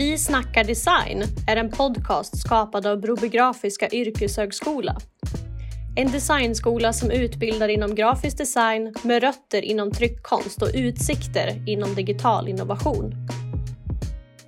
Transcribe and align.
Vi 0.00 0.18
snackar 0.18 0.64
design 0.64 1.24
är 1.46 1.56
en 1.56 1.70
podcast 1.70 2.40
skapad 2.40 2.86
av 2.86 3.00
Broby 3.00 3.28
Grafiska 3.28 3.88
yrkeshögskola. 3.88 4.96
En 5.96 6.10
designskola 6.10 6.92
som 6.92 7.10
utbildar 7.10 7.68
inom 7.68 7.94
grafisk 7.94 8.38
design 8.38 8.94
med 9.02 9.22
rötter 9.22 9.62
inom 9.62 9.92
tryckkonst 9.92 10.62
och 10.62 10.68
utsikter 10.74 11.68
inom 11.68 11.94
digital 11.94 12.48
innovation. 12.48 13.14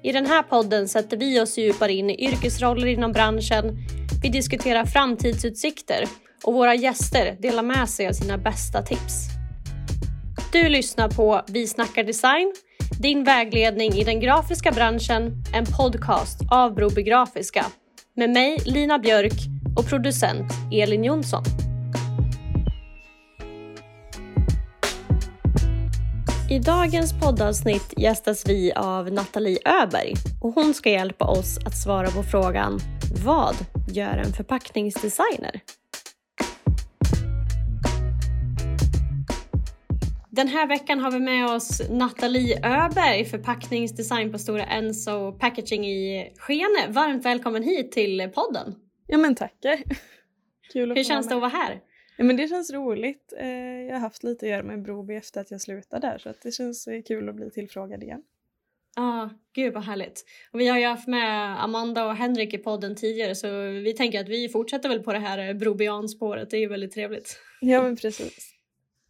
I 0.02 0.12
den 0.12 0.26
här 0.26 0.42
podden 0.42 0.88
sätter 0.88 1.16
vi 1.16 1.40
oss 1.40 1.58
djupare 1.58 1.92
in 1.92 2.10
i 2.10 2.24
yrkesroller 2.28 2.86
inom 2.86 3.12
branschen, 3.12 3.76
vi 4.22 4.28
diskuterar 4.28 4.84
framtidsutsikter 4.84 6.04
och 6.44 6.54
våra 6.54 6.74
gäster 6.74 7.36
delar 7.40 7.62
med 7.62 7.88
sig 7.88 8.08
av 8.08 8.12
sina 8.12 8.38
bästa 8.38 8.82
tips. 8.82 9.28
Du 10.52 10.68
lyssnar 10.68 11.08
på 11.08 11.42
Vi 11.48 11.66
snackar 11.66 12.04
design, 12.04 12.52
din 12.98 13.24
vägledning 13.24 13.92
i 13.92 14.04
den 14.04 14.20
grafiska 14.20 14.72
branschen, 14.72 15.44
en 15.54 15.64
podcast 15.66 16.40
av 16.50 16.74
Broby 16.74 17.02
Grafiska 17.02 17.66
med 18.16 18.30
mig 18.30 18.58
Lina 18.64 18.98
Björk 18.98 19.32
och 19.76 19.88
producent 19.88 20.52
Elin 20.72 21.04
Jonsson. 21.04 21.42
I 26.50 26.58
dagens 26.58 27.20
poddavsnitt 27.20 27.94
gästas 27.96 28.48
vi 28.48 28.72
av 28.72 29.12
Nathalie 29.12 29.58
Öberg 29.82 30.14
och 30.40 30.54
hon 30.54 30.74
ska 30.74 30.90
hjälpa 30.90 31.24
oss 31.24 31.58
att 31.66 31.76
svara 31.82 32.10
på 32.10 32.22
frågan 32.22 32.80
Vad 33.24 33.54
gör 33.88 34.16
en 34.16 34.32
förpackningsdesigner? 34.32 35.60
Den 40.34 40.48
här 40.48 40.66
veckan 40.66 40.98
har 40.98 41.10
vi 41.10 41.20
med 41.20 41.46
oss 41.46 41.82
Nathalie 41.90 42.56
Öberg, 42.56 43.24
förpackningsdesign 43.24 44.32
på 44.32 44.38
Stora 44.38 44.64
Enso 44.64 45.32
Packaging 45.32 45.86
i 45.86 46.32
Skene. 46.36 46.88
Varmt 46.88 47.24
välkommen 47.24 47.62
hit 47.62 47.92
till 47.92 48.30
podden. 48.34 48.74
Ja 49.06 49.18
men 49.18 49.34
tackar. 49.34 49.82
Kul 50.72 50.90
att 50.90 50.98
Hur 50.98 51.04
känns 51.04 51.28
det 51.28 51.34
att 51.34 51.40
vara 51.40 51.50
här? 51.50 51.80
Ja, 52.16 52.24
men 52.24 52.36
det 52.36 52.48
känns 52.48 52.72
roligt. 52.72 53.32
Eh, 53.38 53.48
jag 53.48 53.94
har 53.94 54.00
haft 54.00 54.22
lite 54.22 54.46
att 54.46 54.50
göra 54.50 54.62
med 54.62 54.82
Broby 54.82 55.14
efter 55.14 55.40
att 55.40 55.50
jag 55.50 55.60
slutade 55.60 56.06
där 56.06 56.18
så 56.18 56.28
att 56.28 56.42
det 56.42 56.52
känns 56.52 56.86
eh, 56.86 57.02
kul 57.02 57.28
att 57.28 57.34
bli 57.34 57.50
tillfrågad 57.50 58.02
igen. 58.02 58.22
Ja, 58.96 59.02
ah, 59.02 59.30
gud 59.54 59.74
vad 59.74 59.84
härligt. 59.84 60.24
Och 60.52 60.60
vi 60.60 60.68
har 60.68 60.78
ju 60.78 60.86
haft 60.86 61.08
med 61.08 61.62
Amanda 61.64 62.06
och 62.06 62.16
Henrik 62.16 62.54
i 62.54 62.58
podden 62.58 62.96
tidigare 62.96 63.34
så 63.34 63.60
vi 63.60 63.94
tänker 63.96 64.20
att 64.20 64.28
vi 64.28 64.48
fortsätter 64.48 64.88
väl 64.88 65.02
på 65.02 65.12
det 65.12 65.18
här 65.18 65.54
Brobian-spåret. 65.54 66.50
Det 66.50 66.56
är 66.56 66.60
ju 66.60 66.68
väldigt 66.68 66.92
trevligt. 66.92 67.38
Ja 67.60 67.82
men 67.82 67.96
precis. 67.96 68.51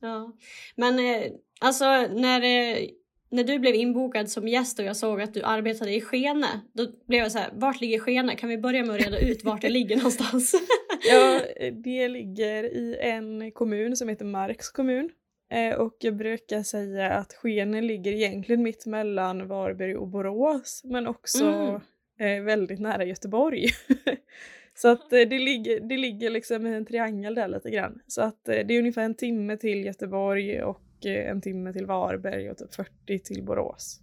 Ja, 0.03 0.33
men 0.77 0.99
eh, 0.99 1.33
alltså 1.61 1.85
när, 2.11 2.43
eh, 2.43 2.89
när 3.31 3.45
du 3.45 3.59
blev 3.59 3.75
inbokad 3.75 4.31
som 4.31 4.49
gäst 4.49 4.79
och 4.79 4.85
jag 4.85 4.97
såg 4.97 5.21
att 5.21 5.35
du 5.35 5.43
arbetade 5.43 5.95
i 5.95 6.01
Skene, 6.01 6.61
då 6.73 6.87
blev 7.07 7.21
jag 7.21 7.33
så 7.33 7.39
här, 7.39 7.51
vart 7.53 7.81
ligger 7.81 7.99
Skene? 7.99 8.37
Kan 8.37 8.49
vi 8.49 8.59
börja 8.59 8.85
med 8.85 8.95
att 8.95 9.07
reda 9.07 9.19
ut 9.19 9.45
vart 9.45 9.61
det 9.61 9.69
ligger 9.69 9.97
någonstans? 9.97 10.55
ja, 11.11 11.41
det 11.85 12.09
ligger 12.09 12.65
i 12.65 12.97
en 13.01 13.53
kommun 13.53 13.97
som 13.97 14.09
heter 14.09 14.25
Marks 14.25 14.71
kommun. 14.71 15.11
Eh, 15.53 15.75
och 15.75 15.97
jag 15.99 16.17
brukar 16.17 16.63
säga 16.63 17.11
att 17.11 17.33
Skene 17.33 17.81
ligger 17.81 18.13
egentligen 18.13 18.63
mitt 18.63 18.87
mellan 18.87 19.49
Varberg 19.49 19.97
och 19.97 20.09
Borås 20.09 20.81
men 20.85 21.07
också 21.07 21.81
mm. 22.19 22.45
väldigt 22.45 22.81
nära 22.81 23.05
Göteborg. 23.05 23.67
Så 24.75 24.89
att 24.89 25.13
eh, 25.13 25.21
det 25.21 25.39
ligger, 25.39 25.81
det 25.81 25.97
ligger 25.97 26.31
liksom 26.31 26.67
i 26.67 26.75
en 26.75 26.87
triangel 26.87 27.35
där 27.35 27.49
lite 27.49 27.71
grann. 27.71 28.01
Så 28.07 28.23
att 28.23 28.49
eh, 28.49 28.59
det 28.67 28.75
är 28.75 28.79
ungefär 28.79 29.03
en 29.03 29.15
timme 29.15 29.57
till 29.57 29.85
Göteborg 29.85 30.63
och 30.63 31.07
eh, 31.07 31.31
en 31.31 31.41
timme 31.41 31.73
till 31.73 31.87
Varberg 31.87 32.51
och 32.51 32.59
typ 32.59 32.75
40 32.75 33.19
till 33.19 33.43
Borås. 33.45 34.01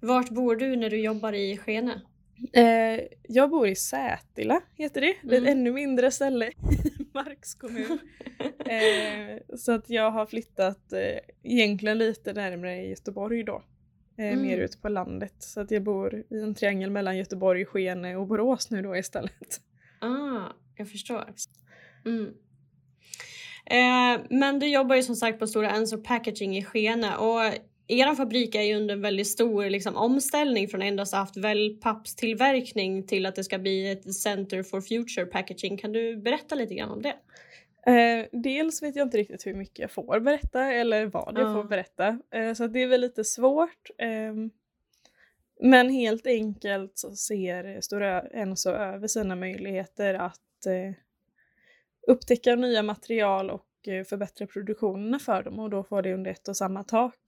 Vart 0.00 0.30
bor 0.30 0.56
du 0.56 0.76
när 0.76 0.90
du 0.90 1.00
jobbar 1.00 1.32
i 1.32 1.56
Skene? 1.56 2.00
Eh, 2.52 3.00
jag 3.28 3.50
bor 3.50 3.68
i 3.68 3.74
Sätila, 3.74 4.60
heter 4.74 5.00
det. 5.00 5.14
Det 5.22 5.36
är 5.36 5.40
ett 5.40 5.48
mm. 5.48 5.58
ännu 5.58 5.72
mindre 5.72 6.10
ställe 6.10 6.46
i 6.46 6.52
Marks 7.14 7.54
kommun. 7.54 7.98
eh, 8.58 9.56
så 9.56 9.72
att 9.72 9.90
jag 9.90 10.10
har 10.10 10.26
flyttat 10.26 10.92
eh, 10.92 11.18
egentligen 11.42 11.98
lite 11.98 12.32
närmare 12.32 12.86
Göteborg 12.86 13.44
då. 13.44 13.62
Eh, 14.18 14.32
mm. 14.32 14.42
Mer 14.42 14.58
ute 14.58 14.78
på 14.78 14.88
landet. 14.88 15.34
Så 15.38 15.60
att 15.60 15.70
jag 15.70 15.82
bor 15.82 16.14
i 16.30 16.40
en 16.40 16.54
triangel 16.54 16.90
mellan 16.90 17.16
Göteborg, 17.16 17.64
Skene 17.64 18.16
och 18.16 18.26
Borås 18.26 18.70
nu 18.70 18.82
då 18.82 18.96
istället. 18.96 19.60
Ah, 20.00 20.52
jag 20.76 20.90
förstår. 20.90 21.34
Mm. 22.04 22.34
Eh, 23.66 24.26
men 24.30 24.58
du 24.58 24.66
jobbar 24.66 24.96
ju 24.96 25.02
som 25.02 25.16
sagt 25.16 25.38
på 25.38 25.46
Stora 25.46 25.70
Enso 25.70 26.02
Packaging 26.02 26.56
i 26.56 26.64
Skene 26.64 27.16
och 27.16 27.40
er 27.86 28.14
fabrik 28.14 28.54
är 28.54 28.62
ju 28.62 28.74
under 28.74 28.94
en 28.94 29.00
väldigt 29.00 29.26
stor 29.26 29.70
liksom, 29.70 29.96
omställning 29.96 30.68
från 30.68 30.82
endast 30.82 31.14
haft 31.14 31.36
wellpappstillverkning 31.36 33.06
till 33.06 33.26
att 33.26 33.34
det 33.34 33.44
ska 33.44 33.58
bli 33.58 33.90
ett 33.90 34.14
Center 34.14 34.62
for 34.62 34.80
Future 34.80 35.26
Packaging. 35.26 35.76
Kan 35.76 35.92
du 35.92 36.16
berätta 36.16 36.54
lite 36.54 36.74
grann 36.74 36.90
om 36.90 37.02
det? 37.02 37.14
Eh, 37.86 38.26
dels 38.32 38.82
vet 38.82 38.96
jag 38.96 39.06
inte 39.06 39.18
riktigt 39.18 39.46
hur 39.46 39.54
mycket 39.54 39.78
jag 39.78 39.90
får 39.90 40.20
berätta 40.20 40.72
eller 40.72 41.06
vad 41.06 41.38
jag 41.38 41.54
får 41.54 41.64
berätta. 41.64 42.18
Eh, 42.30 42.54
så 42.54 42.66
det 42.66 42.82
är 42.82 42.86
väl 42.86 43.00
lite 43.00 43.24
svårt. 43.24 43.90
Eh, 43.98 44.34
men 45.60 45.90
helt 45.90 46.26
enkelt 46.26 46.92
så 46.94 47.16
ser 47.16 47.80
Stora 47.80 48.20
Enso 48.20 48.70
över 48.70 49.06
sina 49.06 49.36
möjligheter 49.36 50.14
att 50.14 50.66
eh, 50.66 50.94
upptäcka 52.06 52.56
nya 52.56 52.82
material 52.82 53.50
och 53.50 53.88
eh, 53.88 54.04
förbättra 54.04 54.46
produktionerna 54.46 55.18
för 55.18 55.42
dem 55.42 55.58
och 55.58 55.70
då 55.70 55.84
får 55.84 56.02
det 56.02 56.14
under 56.14 56.30
ett 56.30 56.48
och 56.48 56.56
samma 56.56 56.84
tak. 56.84 57.18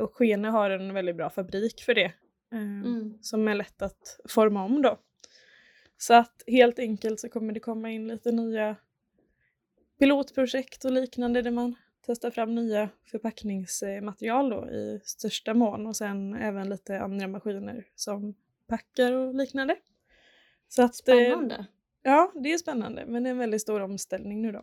Och 0.00 0.14
Skene 0.14 0.48
har 0.48 0.70
en 0.70 0.94
väldigt 0.94 1.16
bra 1.16 1.30
fabrik 1.30 1.82
för 1.82 1.94
det 1.94 2.12
ehm, 2.52 2.82
mm. 2.84 3.18
som 3.20 3.48
är 3.48 3.54
lätt 3.54 3.82
att 3.82 4.20
forma 4.28 4.64
om 4.64 4.82
då. 4.82 4.98
Så 5.98 6.14
att 6.14 6.42
helt 6.46 6.78
enkelt 6.78 7.20
så 7.20 7.28
kommer 7.28 7.52
det 7.52 7.60
komma 7.60 7.90
in 7.90 8.08
lite 8.08 8.32
nya 8.32 8.76
pilotprojekt 10.02 10.84
och 10.84 10.92
liknande 10.92 11.42
där 11.42 11.50
man 11.50 11.74
testar 12.06 12.30
fram 12.30 12.54
nya 12.54 12.88
förpackningsmaterial 13.10 14.50
då 14.50 14.70
i 14.70 15.00
största 15.04 15.54
mån 15.54 15.86
och 15.86 15.96
sen 15.96 16.34
även 16.34 16.68
lite 16.68 17.00
andra 17.00 17.28
maskiner 17.28 17.86
som 17.94 18.34
packar 18.66 19.12
och 19.12 19.34
liknande. 19.34 19.76
Så 20.68 20.82
att, 20.82 20.94
spännande! 20.94 21.54
Eh, 21.54 21.64
ja, 22.02 22.32
det 22.34 22.52
är 22.52 22.58
spännande 22.58 23.04
men 23.06 23.22
det 23.22 23.28
är 23.28 23.30
en 23.30 23.38
väldigt 23.38 23.62
stor 23.62 23.80
omställning 23.80 24.42
nu 24.42 24.52
då. 24.52 24.62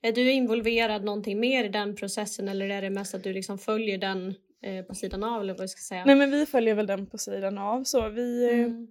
Är 0.00 0.12
du 0.12 0.32
involverad 0.32 1.04
någonting 1.04 1.40
mer 1.40 1.64
i 1.64 1.68
den 1.68 1.96
processen 1.96 2.48
eller 2.48 2.68
är 2.68 2.82
det 2.82 2.90
mest 2.90 3.14
att 3.14 3.24
du 3.24 3.32
liksom 3.32 3.58
följer 3.58 3.98
den 3.98 4.34
eh, 4.62 4.84
på 4.84 4.94
sidan 4.94 5.24
av 5.24 5.40
eller 5.40 5.54
vad 5.54 5.62
jag 5.62 5.70
ska 5.70 5.80
säga? 5.80 6.04
Nej 6.04 6.16
men 6.16 6.30
vi 6.30 6.46
följer 6.46 6.74
väl 6.74 6.86
den 6.86 7.06
på 7.06 7.18
sidan 7.18 7.58
av 7.58 7.84
så 7.84 8.08
vi, 8.08 8.44
eh, 8.44 8.58
mm. 8.58 8.88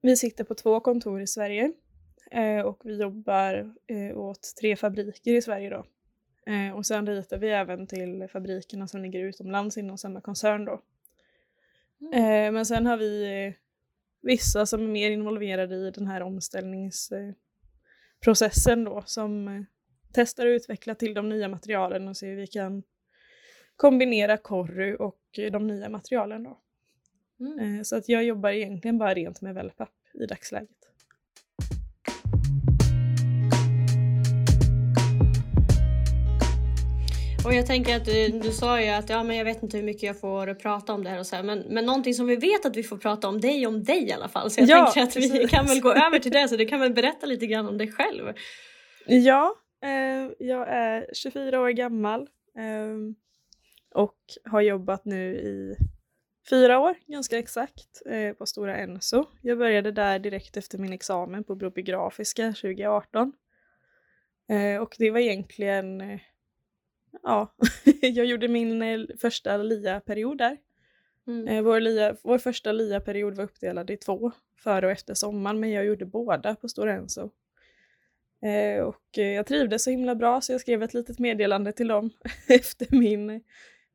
vi 0.00 0.16
sitter 0.16 0.44
på 0.44 0.54
två 0.54 0.80
kontor 0.80 1.22
i 1.22 1.26
Sverige 1.26 1.72
och 2.64 2.80
vi 2.84 3.00
jobbar 3.00 3.74
eh, 3.86 4.18
åt 4.18 4.54
tre 4.60 4.76
fabriker 4.76 5.34
i 5.34 5.42
Sverige 5.42 5.70
då. 5.70 5.84
Eh, 6.52 6.76
och 6.76 6.86
sen 6.86 7.06
ritar 7.06 7.38
vi 7.38 7.50
även 7.50 7.86
till 7.86 8.28
fabrikerna 8.32 8.88
som 8.88 9.02
ligger 9.02 9.20
utomlands 9.20 9.78
inom 9.78 9.98
samma 9.98 10.20
koncern 10.20 10.64
då. 10.64 10.80
Mm. 12.12 12.54
men 12.54 12.66
sen 12.66 12.86
har 12.86 12.96
vi 12.96 13.54
vissa 14.22 14.66
som 14.66 14.82
är 14.82 14.86
mer 14.86 15.10
involverade 15.10 15.74
i 15.74 15.90
den 15.90 16.06
här 16.06 16.22
omställningsprocessen 16.22 18.84
då 18.84 19.02
som 19.06 19.66
testar 20.12 20.46
och 20.46 20.50
utvecklar 20.50 20.94
till 20.94 21.14
de 21.14 21.28
nya 21.28 21.48
materialen 21.48 22.08
och 22.08 22.16
ser 22.16 22.26
hur 22.26 22.36
vi 22.36 22.46
kan 22.46 22.82
kombinera 23.76 24.36
korru 24.36 24.96
och 24.96 25.20
de 25.52 25.66
nya 25.66 25.88
materialen 25.88 26.42
då. 26.42 26.58
Mm. 27.40 27.84
Så 27.84 27.96
att 27.96 28.08
jag 28.08 28.24
jobbar 28.24 28.50
egentligen 28.50 28.98
bara 28.98 29.14
rent 29.14 29.40
med 29.40 29.54
wellpapp 29.54 29.94
i 30.14 30.26
dagsläget. 30.26 30.75
Och 37.46 37.54
jag 37.54 37.66
tänker 37.66 37.96
att 37.96 38.04
du, 38.04 38.28
du 38.28 38.52
sa 38.52 38.80
ju 38.80 38.88
att 38.88 39.10
ja, 39.10 39.22
men 39.22 39.36
jag 39.36 39.44
vet 39.44 39.62
inte 39.62 39.76
hur 39.76 39.84
mycket 39.84 40.02
jag 40.02 40.20
får 40.20 40.54
prata 40.54 40.92
om 40.92 41.04
det 41.04 41.10
här 41.10 41.18
och 41.18 41.26
så 41.26 41.36
här, 41.36 41.42
men, 41.42 41.58
men 41.58 41.86
någonting 41.86 42.14
som 42.14 42.26
vi 42.26 42.36
vet 42.36 42.66
att 42.66 42.76
vi 42.76 42.82
får 42.82 42.96
prata 42.96 43.28
om 43.28 43.40
det 43.40 43.48
är 43.48 43.66
om 43.66 43.84
dig 43.84 44.08
i 44.08 44.12
alla 44.12 44.28
fall. 44.28 44.50
Så 44.50 44.60
jag 44.60 44.68
ja, 44.68 44.86
tänker 44.86 45.02
att 45.02 45.14
precis. 45.14 45.32
vi 45.32 45.48
kan 45.48 45.66
väl 45.66 45.80
gå 45.80 45.92
över 45.92 46.18
till 46.18 46.32
det 46.32 46.48
så 46.48 46.56
du 46.56 46.66
kan 46.66 46.80
väl 46.80 46.92
berätta 46.92 47.26
lite 47.26 47.46
grann 47.46 47.66
om 47.66 47.78
dig 47.78 47.92
själv. 47.92 48.32
Ja, 49.06 49.54
eh, 49.82 50.30
jag 50.38 50.68
är 50.68 51.06
24 51.12 51.60
år 51.60 51.70
gammal 51.70 52.20
eh, 52.58 52.96
och 53.94 54.18
har 54.44 54.60
jobbat 54.60 55.04
nu 55.04 55.34
i 55.36 55.76
fyra 56.50 56.78
år 56.78 56.94
ganska 57.06 57.38
exakt 57.38 58.02
eh, 58.06 58.32
på 58.32 58.46
Stora 58.46 58.76
Enso. 58.76 59.24
Jag 59.42 59.58
började 59.58 59.92
där 59.92 60.18
direkt 60.18 60.56
efter 60.56 60.78
min 60.78 60.92
examen 60.92 61.44
på 61.44 61.54
Broby 61.54 61.82
Grafiska 61.82 62.42
2018. 62.42 63.32
Eh, 64.48 64.82
och 64.82 64.94
det 64.98 65.10
var 65.10 65.20
egentligen 65.20 66.00
eh, 66.00 66.20
ja, 67.22 67.54
jag 68.00 68.26
gjorde 68.26 68.48
min 68.48 68.82
eh, 68.82 69.00
första 69.20 69.56
LIA-period 69.56 70.38
där. 70.38 70.56
Mm. 71.26 71.48
Eh, 71.48 71.62
vår, 71.62 71.80
LIA, 71.80 72.16
vår 72.22 72.38
första 72.38 72.72
LIA-period 72.72 73.36
var 73.36 73.44
uppdelad 73.44 73.90
i 73.90 73.96
två, 73.96 74.32
före 74.58 74.86
och 74.86 74.92
efter 74.92 75.14
sommaren, 75.14 75.60
men 75.60 75.70
jag 75.70 75.84
gjorde 75.84 76.06
båda 76.06 76.54
på 76.54 76.68
Stora 76.68 76.92
Enso. 76.92 77.30
Eh, 78.42 78.82
och 78.82 79.02
jag 79.12 79.46
trivdes 79.46 79.84
så 79.84 79.90
himla 79.90 80.14
bra 80.14 80.40
så 80.40 80.52
jag 80.52 80.60
skrev 80.60 80.82
ett 80.82 80.94
litet 80.94 81.18
meddelande 81.18 81.72
till 81.72 81.88
dem 81.88 82.10
efter 82.48 82.86
min 82.90 83.42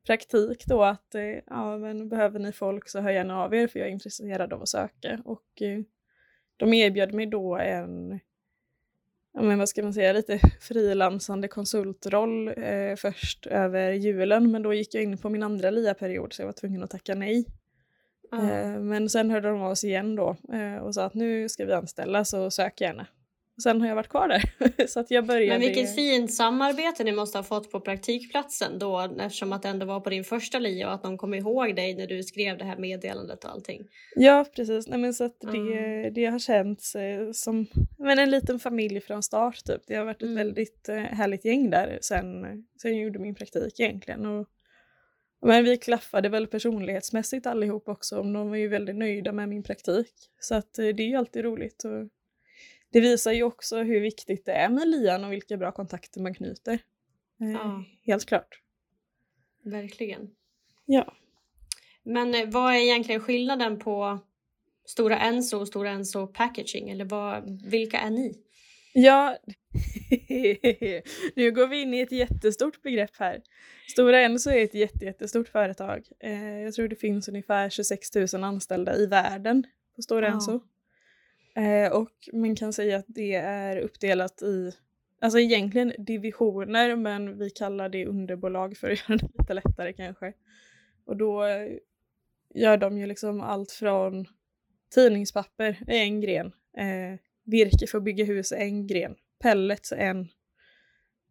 praktik 0.06 0.66
då 0.66 0.82
att 0.82 1.14
eh, 1.14 1.38
ja, 1.46 1.78
men 1.78 2.08
behöver 2.08 2.38
ni 2.38 2.52
folk 2.52 2.88
så 2.88 3.00
hör 3.00 3.10
gärna 3.10 3.44
av 3.44 3.54
er 3.54 3.66
för 3.66 3.78
jag 3.78 3.88
är 3.88 3.92
intresserad 3.92 4.52
av 4.52 4.62
att 4.62 4.68
söka. 4.68 5.22
Och 5.24 5.62
eh, 5.62 5.80
de 6.56 6.74
erbjöd 6.74 7.14
mig 7.14 7.26
då 7.26 7.56
en, 7.56 8.20
men 9.34 9.58
vad 9.58 9.68
ska 9.68 9.82
man 9.82 9.94
säga, 9.94 10.12
lite 10.12 10.40
frilansande 10.60 11.48
konsultroll 11.48 12.48
eh, 12.48 12.96
först 12.96 13.46
över 13.46 13.92
julen 13.92 14.50
men 14.50 14.62
då 14.62 14.74
gick 14.74 14.94
jag 14.94 15.02
in 15.02 15.18
på 15.18 15.28
min 15.28 15.42
andra 15.42 15.70
LIA-period 15.70 16.32
så 16.32 16.42
jag 16.42 16.46
var 16.46 16.52
tvungen 16.52 16.82
att 16.82 16.90
tacka 16.90 17.14
nej. 17.14 17.46
Mm. 18.32 18.88
men 18.88 19.08
sen 19.08 19.30
hörde 19.30 19.48
de 19.48 19.62
av 19.62 19.70
oss 19.70 19.84
igen 19.84 20.16
då 20.16 20.36
eh, 20.52 20.76
och 20.76 20.94
sa 20.94 21.04
att 21.04 21.14
nu 21.14 21.48
ska 21.48 21.64
vi 21.64 21.72
anställa 21.72 22.24
så 22.24 22.50
sök 22.50 22.80
gärna. 22.80 23.06
Sen 23.62 23.80
har 23.80 23.88
jag 23.88 23.94
varit 23.94 24.08
kvar 24.08 24.28
där. 24.28 24.42
så 24.86 25.00
att 25.00 25.10
jag 25.10 25.26
började... 25.26 25.58
Men 25.58 25.60
vilket 25.60 25.94
fint 25.94 26.34
samarbete 26.34 27.04
ni 27.04 27.12
måste 27.12 27.38
ha 27.38 27.42
fått 27.42 27.70
på 27.70 27.80
praktikplatsen 27.80 28.78
då 28.78 29.10
eftersom 29.20 29.52
att 29.52 29.62
det 29.62 29.68
ändå 29.68 29.86
var 29.86 30.00
på 30.00 30.10
din 30.10 30.24
första 30.24 30.58
LIA 30.58 30.88
och 30.88 30.94
att 30.94 31.02
de 31.02 31.18
kom 31.18 31.34
ihåg 31.34 31.76
dig 31.76 31.94
när 31.94 32.06
du 32.06 32.22
skrev 32.22 32.58
det 32.58 32.64
här 32.64 32.76
meddelandet 32.76 33.44
och 33.44 33.50
allting. 33.50 33.88
Ja 34.14 34.44
precis, 34.56 34.88
Nej, 34.88 34.98
men 34.98 35.14
så 35.14 35.24
att 35.24 35.44
mm. 35.44 35.66
det, 35.66 36.10
det 36.10 36.24
har 36.24 36.38
känts 36.38 36.94
eh, 36.94 37.30
som 37.32 37.66
men 37.98 38.18
en 38.18 38.30
liten 38.30 38.58
familj 38.58 39.00
från 39.00 39.22
start 39.22 39.64
typ. 39.64 39.82
Det 39.86 39.94
har 39.94 40.04
varit 40.04 40.16
ett 40.16 40.22
mm. 40.22 40.34
väldigt 40.34 40.88
eh, 40.88 40.96
härligt 40.96 41.44
gäng 41.44 41.70
där 41.70 41.98
sen, 42.02 42.42
sen 42.82 42.96
jag 42.96 43.04
gjorde 43.04 43.18
min 43.18 43.34
praktik 43.34 43.80
egentligen. 43.80 44.26
Och, 44.26 44.48
men 45.46 45.64
vi 45.64 45.76
klaffade 45.76 46.28
väl 46.28 46.46
personlighetsmässigt 46.46 47.46
allihop 47.46 47.88
också. 47.88 48.22
De 48.22 48.48
var 48.48 48.56
ju 48.56 48.68
väldigt 48.68 48.96
nöjda 48.96 49.32
med 49.32 49.48
min 49.48 49.62
praktik. 49.62 50.12
Så 50.40 50.54
att 50.54 50.78
eh, 50.78 50.86
det 50.86 51.02
är 51.02 51.08
ju 51.08 51.16
alltid 51.16 51.44
roligt. 51.44 51.84
Och 51.84 52.08
det 52.92 53.00
visar 53.00 53.32
ju 53.32 53.42
också 53.42 53.82
hur 53.82 54.00
viktigt 54.00 54.44
det 54.44 54.52
är 54.52 54.68
med 54.68 54.88
lian 54.88 55.24
och 55.24 55.32
vilka 55.32 55.56
bra 55.56 55.72
kontakter 55.72 56.20
man 56.20 56.34
knyter. 56.34 56.78
Eh, 57.40 57.50
ja. 57.50 57.84
Helt 58.06 58.26
klart. 58.26 58.60
Verkligen. 59.64 60.30
Ja. 60.84 61.14
Men 62.02 62.34
eh, 62.34 62.48
vad 62.48 62.74
är 62.74 62.78
egentligen 62.78 63.20
skillnaden 63.20 63.78
på 63.78 64.18
Stora 64.84 65.18
Enso 65.18 65.58
och 65.58 65.68
Stora 65.68 65.90
Enso 65.90 66.26
Packaging? 66.26 66.90
Eller 66.90 67.04
vad, 67.04 67.60
vilka 67.64 67.98
är 67.98 68.10
ni? 68.10 68.38
Ja, 68.94 69.36
nu 71.34 71.50
går 71.52 71.66
vi 71.66 71.82
in 71.82 71.94
i 71.94 72.00
ett 72.00 72.12
jättestort 72.12 72.82
begrepp 72.82 73.16
här. 73.18 73.42
Stora 73.88 74.20
Enso 74.20 74.50
är 74.50 74.64
ett 74.64 75.02
jättestort 75.02 75.48
företag. 75.48 76.06
Eh, 76.20 76.60
jag 76.60 76.74
tror 76.74 76.88
det 76.88 76.96
finns 76.96 77.28
ungefär 77.28 77.70
26 77.70 78.14
000 78.14 78.44
anställda 78.44 78.96
i 78.96 79.06
världen 79.06 79.64
på 79.96 80.02
Stora 80.02 80.26
ja. 80.26 80.32
Enso. 80.32 80.60
Eh, 81.54 81.92
och 81.92 82.28
man 82.32 82.56
kan 82.56 82.72
säga 82.72 82.96
att 82.96 83.06
det 83.08 83.34
är 83.34 83.76
uppdelat 83.76 84.42
i, 84.42 84.72
alltså 85.20 85.38
egentligen 85.38 85.92
divisioner 85.98 86.96
men 86.96 87.38
vi 87.38 87.50
kallar 87.50 87.88
det 87.88 88.06
underbolag 88.06 88.76
för 88.76 88.90
att 88.90 88.98
göra 89.08 89.18
det 89.18 89.38
lite 89.38 89.54
lättare 89.54 89.92
kanske. 89.92 90.32
Och 91.04 91.16
då 91.16 91.44
eh, 91.44 91.68
gör 92.54 92.76
de 92.76 92.98
ju 92.98 93.06
liksom 93.06 93.40
allt 93.40 93.72
från 93.72 94.26
tidningspapper 94.94 95.78
är 95.86 96.02
en 96.02 96.20
gren, 96.20 96.46
eh, 96.76 97.18
virke 97.44 97.86
för 97.86 97.98
att 97.98 98.04
bygga 98.04 98.24
hus 98.24 98.52
är 98.52 98.56
en 98.56 98.86
gren, 98.86 99.14
pellets 99.38 99.92
är 99.92 99.96
en. 99.96 100.28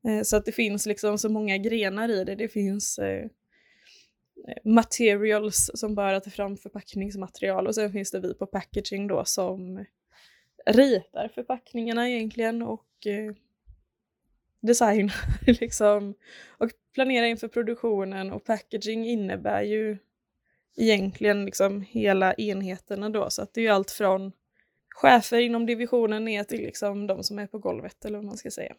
Eh, 0.07 0.23
så 0.23 0.37
att 0.37 0.45
det 0.45 0.51
finns 0.51 0.85
liksom 0.85 1.17
så 1.17 1.29
många 1.29 1.57
grenar 1.57 2.09
i 2.09 2.23
det. 2.23 2.35
Det 2.35 2.47
finns 2.47 2.99
eh, 2.99 3.25
eh 4.47 4.57
materials 4.63 5.71
som 5.73 5.95
bara 5.95 6.19
tar 6.19 6.31
fram 6.31 6.57
förpackningsmaterial 6.57 7.67
och 7.67 7.75
sen 7.75 7.91
finns 7.91 8.11
det 8.11 8.19
vi 8.19 8.33
på 8.33 8.45
packaging 8.45 9.07
då 9.07 9.25
som 9.25 9.85
ritar 10.65 11.27
förpackningarna 11.27 12.09
egentligen 12.09 12.61
och 12.61 13.07
eh, 13.07 13.33
designar 14.61 15.15
liksom 15.61 16.13
och 16.57 16.69
planerar 16.93 17.25
inför 17.25 17.47
produktionen 17.47 18.31
och 18.31 18.43
packaging 18.43 19.07
innebär 19.07 19.61
ju 19.61 19.97
egentligen 20.77 21.45
liksom 21.45 21.81
hela 21.81 22.33
enheterna 22.33 23.09
då 23.09 23.29
så 23.29 23.41
att 23.41 23.53
det 23.53 23.61
är 23.61 23.63
ju 23.63 23.69
allt 23.69 23.91
från 23.91 24.31
chefer 24.89 25.39
inom 25.39 25.65
divisionen 25.65 26.25
ner 26.25 26.43
till 26.43 26.61
liksom 26.61 27.07
de 27.07 27.23
som 27.23 27.39
är 27.39 27.47
på 27.47 27.59
golvet 27.59 28.05
eller 28.05 28.17
vad 28.17 28.25
man 28.25 28.37
ska 28.37 28.51
säga. 28.51 28.75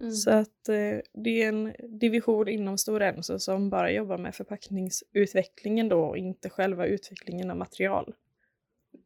Mm. 0.00 0.12
Så 0.12 0.30
att 0.30 0.68
eh, 0.68 0.98
det 1.12 1.42
är 1.42 1.48
en 1.48 1.74
division 2.00 2.48
inom 2.48 2.78
Stora 2.78 3.08
Enso 3.08 3.38
som 3.38 3.70
bara 3.70 3.92
jobbar 3.92 4.18
med 4.18 4.34
förpackningsutvecklingen 4.34 5.88
då 5.88 6.04
och 6.04 6.18
inte 6.18 6.50
själva 6.50 6.86
utvecklingen 6.86 7.50
av 7.50 7.56
material. 7.56 8.14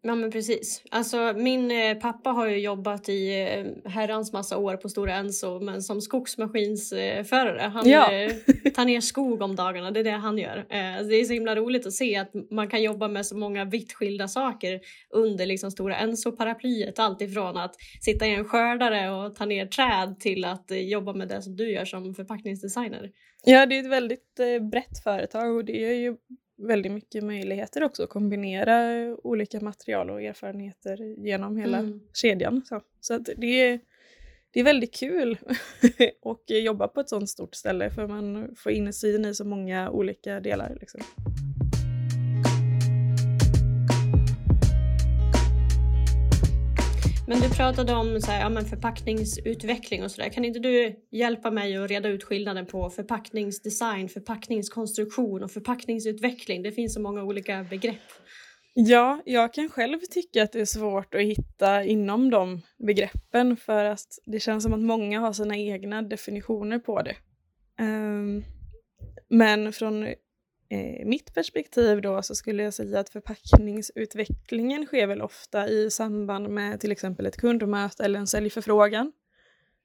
Ja 0.03 0.15
men 0.15 0.31
precis. 0.31 0.83
Alltså 0.91 1.33
min 1.37 1.71
eh, 1.71 1.95
pappa 1.95 2.31
har 2.31 2.47
ju 2.47 2.59
jobbat 2.59 3.09
i 3.09 3.41
eh, 3.41 3.91
herrans 3.91 4.33
massa 4.33 4.59
år 4.59 4.77
på 4.77 4.89
Stora 4.89 5.15
Enso 5.15 5.61
men 5.61 5.83
som 5.83 6.01
skogsmaskinsförare. 6.01 7.61
Han 7.61 7.89
ja. 7.89 8.13
eh, 8.13 8.33
tar 8.75 8.85
ner 8.85 9.01
skog 9.11 9.43
om 9.43 9.57
dagarna, 9.57 9.91
det 9.91 10.01
är 10.01 10.05
det 10.05 10.11
han 10.11 10.39
gör. 10.39 10.57
Eh, 10.59 11.07
det 11.09 11.15
är 11.15 11.25
så 11.25 11.33
himla 11.33 11.57
roligt 11.57 11.87
att 11.87 11.93
se 11.93 12.17
att 12.17 12.31
man 12.51 12.69
kan 12.69 12.83
jobba 12.83 13.09
med 13.09 13.27
så 13.27 13.37
många 13.37 13.65
vitt 13.65 13.93
skilda 13.93 14.29
saker 14.29 14.81
under 15.11 15.47
liksom 15.47 15.71
Stora 15.71 15.97
Enso-paraplyet. 15.97 16.99
Allt 16.99 17.23
ifrån 17.23 17.57
att 17.57 17.75
sitta 18.01 18.27
i 18.27 18.35
en 18.35 18.45
skördare 18.45 19.11
och 19.11 19.35
ta 19.35 19.45
ner 19.45 19.67
träd 19.67 20.21
till 20.21 20.45
att 20.45 20.71
jobba 20.71 21.13
med 21.13 21.29
det 21.29 21.43
som 21.43 21.57
du 21.57 21.73
gör 21.73 21.85
som 21.85 22.15
förpackningsdesigner. 22.15 23.11
Ja 23.45 23.67
det 23.67 23.77
är 23.79 23.81
ett 23.81 23.91
väldigt 23.91 24.41
brett 24.71 25.03
företag 25.05 25.57
och 25.57 25.65
det 25.65 25.85
är 25.85 25.95
ju 25.95 26.17
väldigt 26.67 26.93
mycket 26.93 27.25
möjligheter 27.25 27.83
också 27.83 28.03
att 28.03 28.11
kombinera 28.11 29.07
olika 29.23 29.61
material 29.61 30.11
och 30.11 30.23
erfarenheter 30.23 31.25
genom 31.27 31.57
hela 31.57 31.79
mm. 31.79 32.01
kedjan. 32.15 32.63
Så, 32.65 32.81
så 33.01 33.19
det, 33.19 33.47
är, 33.47 33.81
det 34.51 34.61
är 34.61 34.65
väldigt 34.65 34.95
kul 34.95 35.39
att 36.25 36.63
jobba 36.65 36.89
på 36.89 37.01
ett 37.01 37.09
sånt 37.09 37.31
stort 37.31 37.55
ställe 37.55 37.91
för 37.91 38.07
man 38.07 38.55
får 38.57 38.73
insyn 38.73 39.25
i 39.25 39.35
så 39.35 39.45
många 39.45 39.91
olika 39.91 40.41
delar. 40.41 40.77
Liksom. 40.81 41.01
Men 47.31 47.41
du 47.41 47.51
pratade 47.51 47.95
om 47.95 48.21
så 48.21 48.31
här, 48.31 48.41
ja, 48.41 48.49
men 48.49 48.65
förpackningsutveckling 48.65 50.05
och 50.05 50.11
sådär. 50.11 50.29
Kan 50.29 50.45
inte 50.45 50.59
du 50.59 50.97
hjälpa 51.11 51.51
mig 51.51 51.77
att 51.77 51.91
reda 51.91 52.09
ut 52.09 52.25
skillnaden 52.25 52.67
på 52.67 52.91
förpackningsdesign, 52.91 54.09
förpackningskonstruktion 54.09 55.43
och 55.43 55.51
förpackningsutveckling? 55.51 56.63
Det 56.63 56.73
finns 56.73 56.95
så 56.95 57.01
många 57.01 57.23
olika 57.23 57.67
begrepp. 57.71 58.01
Ja, 58.75 59.23
jag 59.25 59.55
kan 59.55 59.69
själv 59.69 59.99
tycka 60.11 60.43
att 60.43 60.53
det 60.53 60.61
är 60.61 60.65
svårt 60.65 61.15
att 61.15 61.21
hitta 61.21 61.85
inom 61.85 62.31
de 62.31 62.61
begreppen 62.79 63.57
för 63.57 63.85
att 63.85 64.19
det 64.27 64.41
känns 64.41 64.65
som 64.65 64.73
att 64.73 64.81
många 64.81 65.21
har 65.21 65.33
sina 65.33 65.57
egna 65.57 66.03
definitioner 66.03 66.79
på 66.79 67.03
det. 67.03 67.17
Ehm, 67.79 68.45
men 69.29 69.73
från 69.73 70.07
eh, 70.71 71.07
mitt 71.07 71.35
perspektiv 71.35 72.03
då 72.03 72.23
så 72.23 72.35
skulle 72.35 72.63
jag 72.63 72.75
säga 72.75 73.01
att 73.01 73.11
förpackningsutvecklingen 73.11 74.87
sker 74.87 75.07
väl 75.07 75.23
ofta 75.23 75.69
i 75.69 75.91
samband 75.91 76.49
med 76.49 76.81
till 76.81 76.93
exempel 76.93 77.27
ett 77.27 77.37
kundmöte 77.37 78.05
eller 78.05 78.19
en 78.19 78.27
säljförfrågan. 78.27 79.13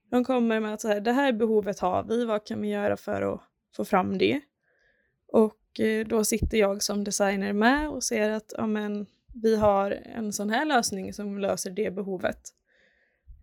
De 0.09 0.23
kommer 0.23 0.59
med 0.59 0.73
att 0.73 0.81
så 0.81 0.87
här, 0.87 0.99
det 0.99 1.11
här 1.11 1.33
behovet 1.33 1.79
har 1.79 2.03
vi, 2.03 2.25
vad 2.25 2.45
kan 2.45 2.61
vi 2.61 2.67
göra 2.67 2.97
för 2.97 3.33
att 3.33 3.41
få 3.75 3.85
fram 3.85 4.17
det? 4.17 4.41
Och 5.27 5.79
eh, 5.79 6.07
då 6.07 6.23
sitter 6.23 6.57
jag 6.57 6.83
som 6.83 7.03
designer 7.03 7.53
med 7.53 7.89
och 7.89 8.03
ser 8.03 8.29
att 8.29 8.53
ja, 8.57 8.67
men, 8.67 9.05
vi 9.41 9.55
har 9.55 9.91
en 9.91 10.33
sån 10.33 10.49
här 10.49 10.65
lösning 10.65 11.13
som 11.13 11.39
löser 11.39 11.71
det 11.71 11.91
behovet. 11.91 12.39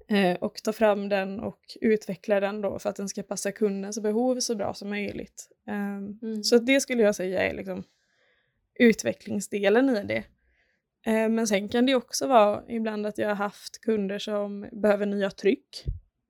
Eh, 0.08 0.36
och 0.36 0.62
ta 0.62 0.72
fram 0.72 1.08
den 1.08 1.40
och 1.40 1.60
utveckla 1.80 2.40
den 2.40 2.60
då 2.60 2.78
för 2.78 2.90
att 2.90 2.96
den 2.96 3.08
ska 3.08 3.22
passa 3.22 3.52
kundens 3.52 4.00
behov 4.00 4.40
så 4.40 4.54
bra 4.54 4.74
som 4.74 4.88
möjligt. 4.88 5.48
Um, 5.66 6.18
mm. 6.22 6.42
Så 6.42 6.58
det 6.58 6.80
skulle 6.80 7.02
jag 7.02 7.14
säga 7.14 7.42
är 7.42 7.54
liksom 7.54 7.84
utvecklingsdelen 8.78 9.88
i 9.88 10.04
det. 10.04 10.24
Uh, 11.06 11.28
men 11.28 11.46
sen 11.46 11.68
kan 11.68 11.86
det 11.86 11.94
också 11.94 12.26
vara 12.26 12.62
ibland 12.68 13.06
att 13.06 13.18
jag 13.18 13.28
har 13.28 13.34
haft 13.34 13.80
kunder 13.80 14.18
som 14.18 14.68
behöver 14.72 15.06
nya 15.06 15.30
tryck. 15.30 15.84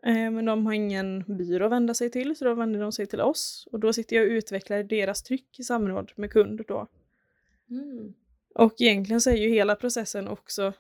Uh, 0.06 0.30
men 0.30 0.44
de 0.44 0.66
har 0.66 0.72
ingen 0.72 1.24
byrå 1.38 1.66
att 1.66 1.72
vända 1.72 1.94
sig 1.94 2.10
till 2.10 2.36
så 2.36 2.44
då 2.44 2.54
vänder 2.54 2.80
de 2.80 2.92
sig 2.92 3.06
till 3.06 3.20
oss 3.20 3.68
och 3.72 3.80
då 3.80 3.92
sitter 3.92 4.16
jag 4.16 4.26
och 4.26 4.30
utvecklar 4.30 4.82
deras 4.82 5.22
tryck 5.22 5.60
i 5.60 5.62
samråd 5.62 6.12
med 6.16 6.30
kund 6.30 6.60
då. 6.68 6.86
Mm. 7.70 8.14
Och 8.54 8.74
egentligen 8.78 9.20
så 9.20 9.30
är 9.30 9.36
ju 9.36 9.48
hela 9.48 9.76
processen 9.76 10.28
också 10.28 10.72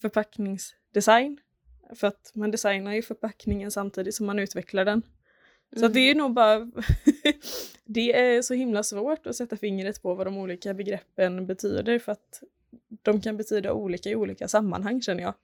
förpackningsdesign 0.00 1.40
för 1.94 2.06
att 2.06 2.32
man 2.34 2.50
designar 2.50 2.92
ju 2.92 3.02
förpackningen 3.02 3.70
samtidigt 3.70 4.14
som 4.14 4.26
man 4.26 4.38
utvecklar 4.38 4.84
den. 4.84 5.02
Så 5.72 5.84
mm. 5.84 5.92
det 5.92 6.00
är 6.00 6.14
nog 6.14 6.32
bara, 6.32 6.58
det 7.84 8.18
är 8.18 8.42
så 8.42 8.54
himla 8.54 8.82
svårt 8.82 9.26
att 9.26 9.36
sätta 9.36 9.56
fingret 9.56 10.02
på 10.02 10.14
vad 10.14 10.26
de 10.26 10.38
olika 10.38 10.74
begreppen 10.74 11.46
betyder 11.46 11.98
för 11.98 12.12
att 12.12 12.42
de 13.02 13.20
kan 13.20 13.36
betyda 13.36 13.72
olika 13.72 14.10
i 14.10 14.16
olika 14.16 14.48
sammanhang 14.48 15.02
känner 15.02 15.22
jag. 15.22 15.34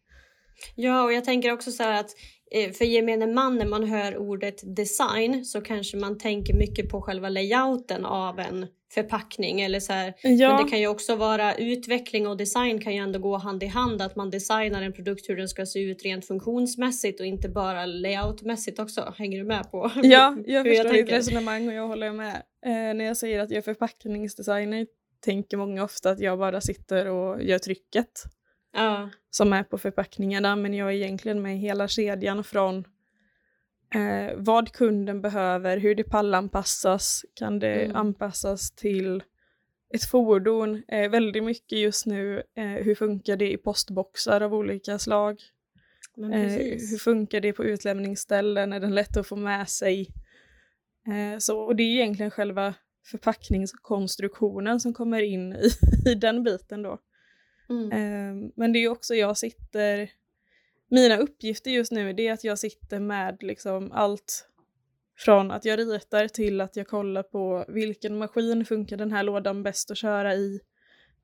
Ja, 0.74 1.04
och 1.04 1.12
jag 1.12 1.24
tänker 1.24 1.52
också 1.52 1.72
så 1.72 1.82
här 1.82 2.00
att 2.00 2.10
eh, 2.50 2.72
för 2.72 2.84
gemene 2.84 3.26
man 3.26 3.58
när 3.58 3.66
man 3.66 3.84
hör 3.84 4.16
ordet 4.16 4.76
design 4.76 5.44
så 5.44 5.60
kanske 5.60 5.96
man 5.96 6.18
tänker 6.18 6.54
mycket 6.54 6.88
på 6.88 7.02
själva 7.02 7.28
layouten 7.28 8.04
av 8.04 8.38
en 8.38 8.66
förpackning 8.94 9.60
eller 9.60 9.80
så 9.80 9.92
här. 9.92 10.14
Ja. 10.22 10.48
Men 10.48 10.64
det 10.64 10.70
kan 10.70 10.80
ju 10.80 10.86
också 10.86 11.16
vara 11.16 11.54
utveckling 11.54 12.26
och 12.26 12.36
design 12.36 12.80
kan 12.80 12.94
ju 12.94 12.98
ändå 12.98 13.18
gå 13.18 13.36
hand 13.36 13.62
i 13.62 13.66
hand 13.66 14.02
att 14.02 14.16
man 14.16 14.30
designar 14.30 14.82
en 14.82 14.92
produkt 14.92 15.28
hur 15.28 15.36
den 15.36 15.48
ska 15.48 15.66
se 15.66 15.80
ut 15.80 16.02
rent 16.04 16.26
funktionsmässigt 16.26 17.20
och 17.20 17.26
inte 17.26 17.48
bara 17.48 17.86
layoutmässigt 17.86 18.78
också. 18.78 19.14
Hänger 19.16 19.38
du 19.38 19.44
med 19.44 19.70
på? 19.70 19.90
Ja, 20.02 20.36
jag 20.46 20.66
förstår 20.66 20.92
ditt 20.92 21.12
resonemang 21.12 21.68
och 21.68 21.74
jag 21.74 21.88
håller 21.88 22.12
med. 22.12 22.42
Eh, 22.66 22.94
när 22.94 23.04
jag 23.04 23.16
säger 23.16 23.40
att 23.40 23.50
jag 23.50 23.58
är 23.58 23.62
förpackningsdesigner 23.62 24.86
tänker 25.20 25.56
många 25.56 25.84
ofta 25.84 26.10
att 26.10 26.20
jag 26.20 26.38
bara 26.38 26.60
sitter 26.60 27.06
och 27.06 27.42
gör 27.42 27.58
trycket 27.58 28.22
ja. 28.76 29.10
som 29.30 29.52
är 29.52 29.62
på 29.62 29.78
förpackningarna 29.78 30.56
men 30.56 30.74
jag 30.74 30.88
är 30.88 30.92
egentligen 30.92 31.42
med 31.42 31.54
i 31.54 31.58
hela 31.58 31.88
kedjan 31.88 32.44
från 32.44 32.84
eh, 33.94 34.36
vad 34.36 34.72
kunden 34.72 35.22
behöver, 35.22 35.76
hur 35.78 35.94
det 35.94 36.04
pallanpassas, 36.04 37.24
kan 37.34 37.58
det 37.58 37.84
mm. 37.84 37.96
anpassas 37.96 38.70
till 38.70 39.22
ett 39.94 40.04
fordon, 40.04 40.82
eh, 40.88 41.10
väldigt 41.10 41.44
mycket 41.44 41.78
just 41.78 42.06
nu, 42.06 42.42
eh, 42.56 42.64
hur 42.64 42.94
funkar 42.94 43.36
det 43.36 43.52
i 43.52 43.56
postboxar 43.56 44.40
av 44.40 44.54
olika 44.54 44.98
slag? 44.98 45.40
Eh, 46.18 46.52
hur 46.90 46.98
funkar 46.98 47.40
det 47.40 47.52
på 47.52 47.64
utlämningsställen, 47.64 48.72
är 48.72 48.80
den 48.80 48.94
lätt 48.94 49.16
att 49.16 49.26
få 49.26 49.36
med 49.36 49.68
sig? 49.68 50.08
Eh, 51.08 51.38
så, 51.38 51.58
och 51.58 51.76
det 51.76 51.82
är 51.82 51.94
egentligen 51.94 52.30
själva 52.30 52.74
förpackningskonstruktionen 53.10 54.80
som 54.80 54.94
kommer 54.94 55.22
in 55.22 55.52
i, 55.52 55.70
i 56.10 56.14
den 56.14 56.42
biten 56.42 56.82
då. 56.82 56.98
Mm. 57.70 57.92
Eh, 57.92 58.50
men 58.56 58.72
det 58.72 58.78
är 58.78 58.88
också 58.88 59.14
jag 59.14 59.36
sitter 59.36 60.10
mina 60.88 61.16
uppgifter 61.16 61.70
just 61.70 61.92
nu 61.92 62.10
är 62.10 62.32
att 62.32 62.44
jag 62.44 62.58
sitter 62.58 63.00
med 63.00 63.42
liksom 63.42 63.92
allt 63.92 64.48
från 65.18 65.50
att 65.50 65.64
jag 65.64 65.78
ritar 65.78 66.28
till 66.28 66.60
att 66.60 66.76
jag 66.76 66.86
kollar 66.86 67.22
på 67.22 67.64
vilken 67.68 68.18
maskin 68.18 68.64
funkar 68.64 68.96
den 68.96 69.12
här 69.12 69.22
lådan 69.22 69.62
bäst 69.62 69.90
att 69.90 69.96
köra 69.96 70.34
i. 70.34 70.60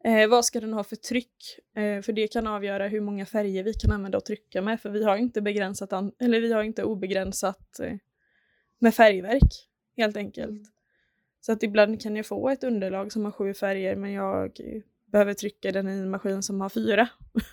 Eh, 0.04 0.28
vad 0.28 0.44
ska 0.44 0.60
den 0.60 0.72
ha 0.72 0.84
för 0.84 0.96
tryck? 0.96 1.58
Eh, 1.76 2.02
för 2.02 2.12
det 2.12 2.28
kan 2.28 2.46
avgöra 2.46 2.88
hur 2.88 3.00
många 3.00 3.26
färger 3.26 3.62
vi 3.62 3.74
kan 3.74 3.92
använda 3.92 4.18
och 4.18 4.24
trycka 4.24 4.62
med 4.62 4.80
för 4.80 4.90
vi 4.90 5.04
har 5.04 5.16
inte 5.16 5.42
begränsat, 5.42 5.92
eller 6.18 6.40
vi 6.40 6.52
har 6.52 6.62
inte 6.62 6.84
obegränsat 6.84 7.80
eh, 7.80 7.96
med 8.78 8.94
färgverk 8.94 9.68
helt 9.96 10.16
enkelt. 10.16 10.50
Mm. 10.50 10.64
Så 11.40 11.52
att 11.52 11.62
ibland 11.62 12.00
kan 12.00 12.16
jag 12.16 12.26
få 12.26 12.48
ett 12.48 12.64
underlag 12.64 13.12
som 13.12 13.24
har 13.24 13.32
sju 13.32 13.54
färger 13.54 13.96
men 13.96 14.12
jag 14.12 14.60
behöver 15.12 15.34
trycka 15.34 15.72
den 15.72 15.88
i 15.88 15.92
en 15.92 16.10
maskin 16.10 16.42
som 16.42 16.60
har 16.60 16.68
fyra. 16.68 17.08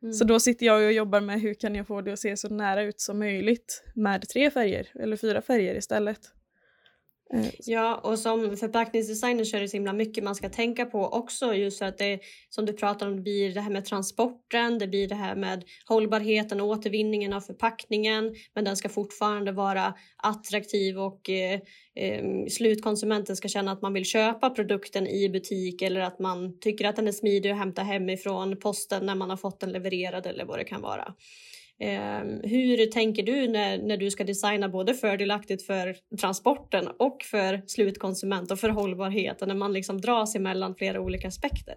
Så 0.00 0.24
mm. 0.24 0.26
då 0.26 0.40
sitter 0.40 0.66
jag 0.66 0.84
och 0.84 0.92
jobbar 0.92 1.20
med 1.20 1.40
hur 1.40 1.54
kan 1.54 1.74
jag 1.74 1.86
få 1.86 2.00
det 2.00 2.12
att 2.12 2.18
se 2.18 2.36
så 2.36 2.48
nära 2.48 2.82
ut 2.82 3.00
som 3.00 3.18
möjligt 3.18 3.84
med 3.94 4.28
tre 4.28 4.50
färger 4.50 4.88
eller 4.94 5.16
fyra 5.16 5.42
färger 5.42 5.74
istället. 5.74 6.20
Eh, 7.34 7.50
ja, 7.58 7.94
och 7.94 8.18
som 8.18 8.56
förpackningsdesigner 8.56 9.44
så 9.44 9.56
är 9.56 9.60
det 9.60 9.68
så 9.68 9.76
himla 9.76 9.92
mycket 9.92 10.24
man 10.24 10.34
ska 10.34 10.48
tänka 10.48 10.84
på 10.84 11.08
också. 11.08 11.54
Just 11.54 11.78
för 11.78 11.86
att 11.86 11.98
det 11.98 12.20
som 12.48 12.66
du 12.66 12.72
pratar 12.72 13.06
om, 13.06 13.16
det 13.16 13.22
blir 13.22 13.54
det 13.54 13.60
här 13.60 13.70
med 13.70 13.84
transporten, 13.84 14.78
det 14.78 14.88
blir 14.88 15.08
det 15.08 15.14
här 15.14 15.36
med 15.36 15.64
hållbarheten 15.88 16.60
och 16.60 16.66
återvinningen 16.66 17.32
av 17.32 17.40
förpackningen. 17.40 18.34
Men 18.54 18.64
den 18.64 18.76
ska 18.76 18.88
fortfarande 18.88 19.52
vara 19.52 19.94
attraktiv 20.16 20.98
och 20.98 21.30
eh, 21.30 21.60
eh, 21.96 22.24
slutkonsumenten 22.50 23.36
ska 23.36 23.48
känna 23.48 23.72
att 23.72 23.82
man 23.82 23.92
vill 23.92 24.04
köpa 24.04 24.50
produkten 24.50 25.06
i 25.06 25.28
butik 25.28 25.82
eller 25.82 26.00
att 26.00 26.18
man 26.18 26.58
tycker 26.60 26.88
att 26.88 26.96
den 26.96 27.08
är 27.08 27.12
smidig 27.12 27.50
att 27.50 27.58
hämta 27.58 27.82
hemifrån 27.82 28.56
posten 28.56 29.06
när 29.06 29.14
man 29.14 29.30
har 29.30 29.36
fått 29.36 29.60
den 29.60 29.72
levererad 29.72 30.26
eller 30.26 30.44
vad 30.44 30.58
det 30.58 30.64
kan 30.64 30.82
vara. 30.82 31.14
Ehm, 31.80 32.40
hur 32.42 32.86
tänker 32.86 33.22
du 33.22 33.48
när, 33.48 33.78
när 33.78 33.96
du 33.96 34.10
ska 34.10 34.24
designa 34.24 34.68
både 34.68 34.94
fördelaktigt 34.94 35.66
för 35.66 35.96
transporten 36.20 36.88
och 36.98 37.22
för 37.22 37.62
slutkonsument 37.66 38.50
och 38.50 38.58
för 38.58 38.68
hållbarheten 38.68 39.48
när 39.48 39.54
man 39.54 39.72
liksom 39.72 40.00
dras 40.00 40.34
emellan 40.34 40.74
flera 40.74 41.00
olika 41.00 41.28
aspekter? 41.28 41.74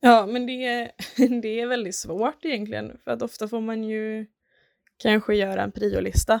Ja, 0.00 0.26
men 0.26 0.46
det 0.46 0.64
är, 0.64 0.90
det 1.42 1.60
är 1.60 1.66
väldigt 1.66 1.96
svårt 1.96 2.44
egentligen 2.44 2.98
för 3.04 3.10
att 3.10 3.22
ofta 3.22 3.48
får 3.48 3.60
man 3.60 3.84
ju 3.84 4.26
kanske 4.96 5.34
göra 5.34 5.62
en 5.62 5.72
priolista 5.72 6.40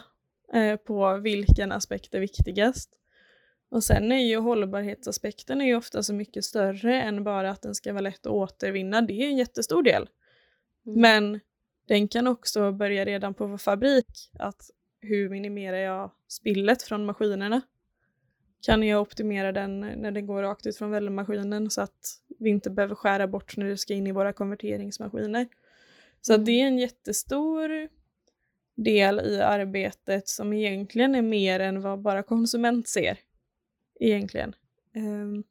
eh, 0.54 0.76
på 0.76 1.16
vilken 1.16 1.72
aspekt 1.72 2.14
är 2.14 2.20
viktigast. 2.20 2.90
Och 3.70 3.84
sen 3.84 4.12
är 4.12 4.24
ju 4.24 4.36
hållbarhetsaspekten 4.36 5.60
är 5.60 5.64
ju 5.64 5.76
ofta 5.76 6.02
så 6.02 6.14
mycket 6.14 6.44
större 6.44 7.02
än 7.02 7.24
bara 7.24 7.50
att 7.50 7.62
den 7.62 7.74
ska 7.74 7.92
vara 7.92 8.00
lätt 8.00 8.26
att 8.26 8.32
återvinna. 8.32 9.00
Det 9.00 9.12
är 9.12 9.28
en 9.28 9.36
jättestor 9.36 9.82
del. 9.82 10.08
Mm. 10.86 11.00
Men 11.00 11.40
den 11.86 12.08
kan 12.08 12.26
också 12.26 12.72
börja 12.72 13.04
redan 13.04 13.34
på 13.34 13.58
fabrik. 13.58 14.30
Att 14.38 14.70
hur 15.00 15.28
minimerar 15.28 15.76
jag 15.76 16.10
spillet 16.28 16.82
från 16.82 17.06
maskinerna? 17.06 17.60
Kan 18.66 18.82
jag 18.82 19.02
optimera 19.02 19.52
den 19.52 19.80
när 19.80 20.10
den 20.10 20.26
går 20.26 20.42
rakt 20.42 20.66
ut 20.66 20.76
från 20.76 20.90
vällemaskinen 20.90 21.70
så 21.70 21.80
att 21.80 22.20
vi 22.38 22.50
inte 22.50 22.70
behöver 22.70 22.94
skära 22.94 23.26
bort 23.26 23.56
när 23.56 23.66
det 23.66 23.76
ska 23.76 23.94
in 23.94 24.06
i 24.06 24.12
våra 24.12 24.32
konverteringsmaskiner? 24.32 25.46
Så 26.20 26.34
mm. 26.34 26.44
det 26.44 26.52
är 26.52 26.66
en 26.66 26.78
jättestor 26.78 27.88
del 28.74 29.20
i 29.20 29.40
arbetet 29.40 30.28
som 30.28 30.52
egentligen 30.52 31.14
är 31.14 31.22
mer 31.22 31.60
än 31.60 31.80
vad 31.80 32.02
bara 32.02 32.22
konsument 32.22 32.88
ser. 32.88 33.18
Egentligen. 34.00 34.54
Um, 34.94 35.44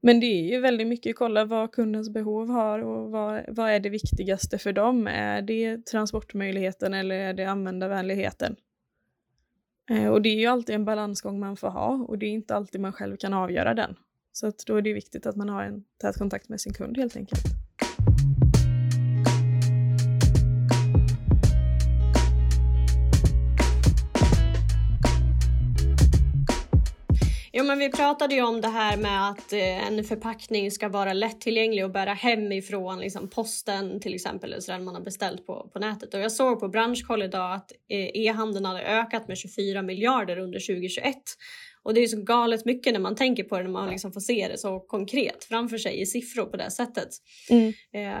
men 0.00 0.20
det 0.20 0.26
är 0.26 0.42
ju 0.42 0.60
väldigt 0.60 0.86
mycket 0.86 1.10
att 1.10 1.16
kolla 1.16 1.44
vad 1.44 1.72
kundens 1.72 2.10
behov 2.10 2.48
har 2.48 2.78
och 2.78 3.10
vad, 3.10 3.44
vad 3.48 3.70
är 3.70 3.80
det 3.80 3.88
viktigaste 3.88 4.58
för 4.58 4.72
dem? 4.72 5.06
Är 5.06 5.42
det 5.42 5.86
transportmöjligheten 5.86 6.94
eller 6.94 7.14
är 7.14 7.34
det 7.34 7.44
användarvänligheten? 7.44 8.56
Eh, 9.90 10.08
och 10.08 10.22
det 10.22 10.28
är 10.28 10.40
ju 10.40 10.46
alltid 10.46 10.74
en 10.74 10.84
balansgång 10.84 11.40
man 11.40 11.56
får 11.56 11.68
ha 11.68 12.06
och 12.08 12.18
det 12.18 12.26
är 12.26 12.30
inte 12.30 12.54
alltid 12.54 12.80
man 12.80 12.92
själv 12.92 13.16
kan 13.16 13.34
avgöra 13.34 13.74
den. 13.74 13.96
Så 14.32 14.46
att 14.46 14.66
då 14.66 14.76
är 14.76 14.82
det 14.82 14.92
viktigt 14.92 15.26
att 15.26 15.36
man 15.36 15.48
har 15.48 15.62
en 15.62 15.84
tät 16.00 16.18
kontakt 16.18 16.48
med 16.48 16.60
sin 16.60 16.72
kund 16.72 16.98
helt 16.98 17.16
enkelt. 17.16 17.65
Men 27.66 27.78
vi 27.78 27.90
pratade 27.90 28.34
ju 28.34 28.42
om 28.42 28.60
det 28.60 28.68
här 28.68 28.96
med 28.96 29.28
att 29.28 29.52
eh, 29.52 29.86
en 29.88 30.04
förpackning 30.04 30.70
ska 30.70 30.88
vara 30.88 31.12
lättillgänglig 31.12 31.84
och 31.84 31.90
bära 31.90 32.12
hemifrån 32.12 32.98
liksom 32.98 33.28
posten 33.28 34.00
till 34.00 34.14
exempel, 34.14 34.52
eller 34.52 34.60
sådär 34.60 34.78
man 34.78 34.94
har 34.94 35.02
beställt 35.02 35.46
på, 35.46 35.70
på 35.72 35.78
nätet. 35.78 36.14
Och 36.14 36.20
jag 36.20 36.32
såg 36.32 36.60
på 36.60 36.68
Branschkoll 36.68 37.22
idag 37.22 37.54
att 37.54 37.72
eh, 37.88 38.10
e-handeln 38.14 38.64
hade 38.64 38.82
ökat 38.82 39.28
med 39.28 39.38
24 39.38 39.82
miljarder 39.82 40.38
under 40.38 40.58
2021. 40.58 41.16
Och 41.82 41.94
det 41.94 42.00
är 42.00 42.08
så 42.08 42.22
galet 42.22 42.64
mycket 42.64 42.92
när 42.92 43.00
man 43.00 43.16
tänker 43.16 43.44
på 43.44 43.56
det, 43.56 43.62
när 43.62 43.70
man 43.70 43.90
liksom 43.90 44.12
får 44.12 44.20
se 44.20 44.48
det 44.48 44.58
så 44.58 44.80
konkret 44.80 45.44
framför 45.44 45.78
sig 45.78 46.00
i 46.00 46.06
siffror 46.06 46.44
på 46.44 46.56
det 46.56 46.70
sättet. 46.70 47.08
Mm. 47.50 47.72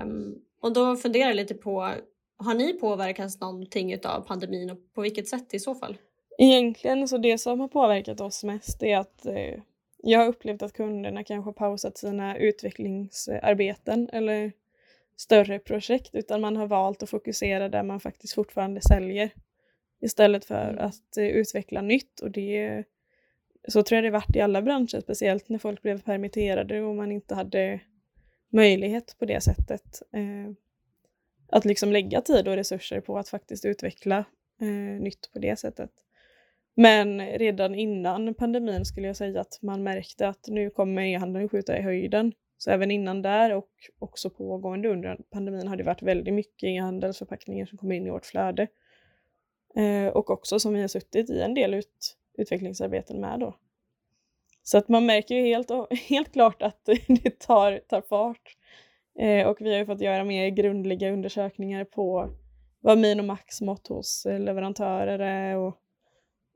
Um, 0.02 0.34
och 0.62 0.72
då 0.72 0.96
funderar 0.96 1.26
jag 1.26 1.36
lite 1.36 1.54
på, 1.54 1.92
har 2.38 2.54
ni 2.54 2.72
påverkats 2.72 3.40
någonting 3.40 4.06
av 4.06 4.20
pandemin 4.20 4.70
och 4.70 4.78
på 4.94 5.00
vilket 5.00 5.28
sätt 5.28 5.54
i 5.54 5.58
så 5.58 5.74
fall? 5.74 5.96
Egentligen 6.38 7.08
så 7.08 7.18
det 7.18 7.38
som 7.38 7.60
har 7.60 7.68
påverkat 7.68 8.20
oss 8.20 8.44
mest 8.44 8.82
är 8.82 8.96
att 8.96 9.26
eh, 9.26 9.60
jag 10.02 10.18
har 10.18 10.26
upplevt 10.26 10.62
att 10.62 10.72
kunderna 10.72 11.24
kanske 11.24 11.52
pausat 11.52 11.98
sina 11.98 12.36
utvecklingsarbeten 12.36 14.10
eller 14.12 14.52
större 15.16 15.58
projekt 15.58 16.14
utan 16.14 16.40
man 16.40 16.56
har 16.56 16.66
valt 16.66 17.02
att 17.02 17.10
fokusera 17.10 17.68
där 17.68 17.82
man 17.82 18.00
faktiskt 18.00 18.34
fortfarande 18.34 18.80
säljer 18.80 19.30
istället 20.00 20.44
för 20.44 20.68
mm. 20.68 20.84
att 20.86 21.16
eh, 21.16 21.26
utveckla 21.26 21.82
nytt 21.82 22.20
och 22.20 22.30
det 22.30 22.84
så 23.68 23.82
tror 23.82 23.96
jag 23.96 24.04
det 24.04 24.10
varit 24.10 24.36
i 24.36 24.40
alla 24.40 24.62
branscher, 24.62 25.00
speciellt 25.00 25.48
när 25.48 25.58
folk 25.58 25.82
blev 25.82 26.02
permitterade 26.02 26.82
och 26.82 26.94
man 26.94 27.12
inte 27.12 27.34
hade 27.34 27.80
möjlighet 28.48 29.16
på 29.18 29.24
det 29.24 29.40
sättet 29.40 30.02
eh, 30.12 30.52
att 31.48 31.64
liksom 31.64 31.92
lägga 31.92 32.20
tid 32.20 32.48
och 32.48 32.56
resurser 32.56 33.00
på 33.00 33.18
att 33.18 33.28
faktiskt 33.28 33.64
utveckla 33.64 34.24
eh, 34.60 35.02
nytt 35.02 35.30
på 35.32 35.38
det 35.38 35.58
sättet. 35.58 35.90
Men 36.78 37.20
redan 37.20 37.74
innan 37.74 38.34
pandemin 38.34 38.84
skulle 38.84 39.06
jag 39.06 39.16
säga 39.16 39.40
att 39.40 39.58
man 39.62 39.82
märkte 39.82 40.28
att 40.28 40.48
nu 40.48 40.70
kommer 40.70 41.02
e-handeln 41.02 41.48
skjuta 41.48 41.78
i 41.78 41.82
höjden. 41.82 42.32
Så 42.58 42.70
även 42.70 42.90
innan 42.90 43.22
där 43.22 43.54
och 43.54 43.70
också 43.98 44.30
pågående 44.30 44.88
under 44.88 45.16
pandemin 45.30 45.68
har 45.68 45.76
det 45.76 45.84
varit 45.84 46.02
väldigt 46.02 46.34
mycket 46.34 46.68
e-handelsförpackningar 46.68 47.66
som 47.66 47.78
kommer 47.78 47.94
in 47.94 48.06
i 48.06 48.10
vårt 48.10 48.26
flöde. 48.26 48.66
Eh, 49.76 50.06
och 50.06 50.30
också 50.30 50.60
som 50.60 50.74
vi 50.74 50.80
har 50.80 50.88
suttit 50.88 51.30
i 51.30 51.40
en 51.40 51.54
del 51.54 51.74
ut, 51.74 52.16
utvecklingsarbeten 52.38 53.20
med 53.20 53.40
då. 53.40 53.54
Så 54.62 54.78
att 54.78 54.88
man 54.88 55.06
märker 55.06 55.34
ju 55.34 55.42
helt, 55.42 55.70
helt 56.08 56.32
klart 56.32 56.62
att 56.62 56.84
det 57.06 57.38
tar, 57.38 57.80
tar 57.88 58.00
fart. 58.00 58.56
Eh, 59.18 59.46
och 59.46 59.56
vi 59.60 59.70
har 59.70 59.78
ju 59.78 59.86
fått 59.86 60.00
göra 60.00 60.24
mer 60.24 60.48
grundliga 60.48 61.12
undersökningar 61.12 61.84
på 61.84 62.30
vad 62.80 62.98
min 62.98 63.20
och 63.20 63.26
max 63.26 63.60
mått 63.60 63.88
hos 63.88 64.26
leverantörer 64.38 65.18
är 65.18 65.56
och 65.56 65.80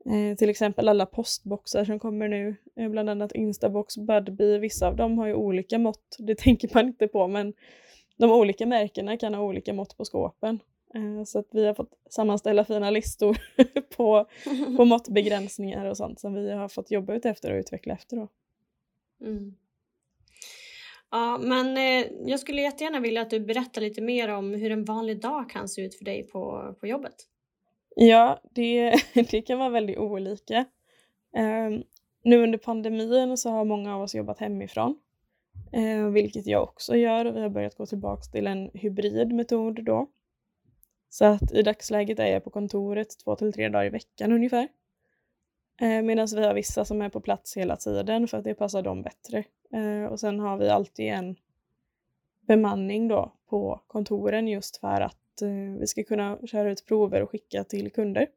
Eh, 0.05 0.35
till 0.37 0.49
exempel 0.49 0.87
alla 0.87 1.05
postboxar 1.05 1.85
som 1.85 1.99
kommer 1.99 2.27
nu, 2.27 2.55
eh, 2.75 2.89
bland 2.89 3.09
annat 3.09 3.31
Instabox, 3.31 3.97
Budbee, 3.97 4.59
vissa 4.59 4.87
av 4.87 4.95
dem 4.95 5.17
har 5.17 5.27
ju 5.27 5.33
olika 5.33 5.79
mått, 5.79 6.15
det 6.19 6.35
tänker 6.39 6.69
man 6.73 6.87
inte 6.87 7.07
på 7.07 7.27
men 7.27 7.53
de 8.17 8.31
olika 8.31 8.65
märkena 8.65 9.17
kan 9.17 9.33
ha 9.33 9.43
olika 9.43 9.73
mått 9.73 9.97
på 9.97 10.05
skåpen. 10.05 10.59
Eh, 10.93 11.23
så 11.23 11.39
att 11.39 11.47
vi 11.51 11.65
har 11.65 11.73
fått 11.73 11.93
sammanställa 12.09 12.65
fina 12.65 12.89
listor 12.89 13.37
på, 13.95 14.27
på 14.77 14.85
måttbegränsningar 14.85 15.85
och 15.85 15.97
sånt 15.97 16.19
som 16.19 16.33
vi 16.33 16.51
har 16.51 16.67
fått 16.67 16.91
jobba 16.91 17.13
ut 17.13 17.25
efter 17.25 17.51
och 17.51 17.59
utveckla 17.59 17.93
efter. 17.93 18.17
Då. 18.17 18.27
Mm. 19.21 19.55
Ja, 21.11 21.37
men 21.37 21.77
eh, 21.77 22.07
jag 22.25 22.39
skulle 22.39 22.61
jättegärna 22.61 22.99
vilja 22.99 23.21
att 23.21 23.29
du 23.29 23.39
berättar 23.39 23.81
lite 23.81 24.01
mer 24.01 24.27
om 24.29 24.53
hur 24.53 24.71
en 24.71 24.85
vanlig 24.85 25.21
dag 25.21 25.49
kan 25.49 25.69
se 25.69 25.81
ut 25.81 25.95
för 25.95 26.05
dig 26.05 26.23
på, 26.23 26.75
på 26.79 26.87
jobbet. 26.87 27.15
Ja, 27.95 28.41
det, 28.51 28.93
det 29.31 29.41
kan 29.41 29.59
vara 29.59 29.69
väldigt 29.69 29.97
olika. 29.97 30.65
Um, 31.37 31.83
nu 32.23 32.43
under 32.43 32.57
pandemin 32.57 33.37
så 33.37 33.49
har 33.49 33.65
många 33.65 33.95
av 33.95 34.01
oss 34.01 34.15
jobbat 34.15 34.39
hemifrån, 34.39 34.99
uh, 35.77 36.09
vilket 36.09 36.47
jag 36.47 36.63
också 36.63 36.95
gör 36.95 37.25
och 37.25 37.35
vi 37.35 37.41
har 37.41 37.49
börjat 37.49 37.75
gå 37.75 37.85
tillbaka 37.85 38.23
till 38.31 38.47
en 38.47 38.69
hybrid 38.73 39.33
metod 39.33 39.83
då. 39.85 40.07
Så 41.09 41.25
att 41.25 41.51
i 41.51 41.61
dagsläget 41.61 42.19
är 42.19 42.27
jag 42.27 42.43
på 42.43 42.49
kontoret 42.49 43.19
två 43.23 43.35
till 43.35 43.53
tre 43.53 43.69
dagar 43.69 43.85
i 43.85 43.89
veckan 43.89 44.31
ungefär. 44.31 44.67
Eh, 45.81 45.97
uh, 45.97 46.01
Medan 46.01 46.27
vi 46.35 46.45
har 46.45 46.53
vissa 46.53 46.85
som 46.85 47.01
är 47.01 47.09
på 47.09 47.21
plats 47.21 47.57
hela 47.57 47.75
tiden 47.75 48.27
för 48.27 48.37
att 48.37 48.43
det 48.43 48.53
passar 48.53 48.81
dem 48.81 49.01
bättre. 49.01 49.43
Uh, 49.75 50.05
och 50.05 50.19
sen 50.19 50.39
har 50.39 50.57
vi 50.57 50.69
alltid 50.69 51.07
en 51.07 51.35
bemanning 52.47 53.07
då 53.07 53.33
på 53.49 53.81
kontoren 53.87 54.47
just 54.47 54.77
för 54.77 55.01
att 55.01 55.20
Eh, 55.41 55.79
vi 55.79 55.87
ska 55.87 56.03
kunna 56.03 56.37
köra 56.45 56.71
ut 56.71 56.85
prover 56.85 57.21
och 57.21 57.29
skicka 57.29 57.63
till 57.63 57.91
kunder. 57.91 58.27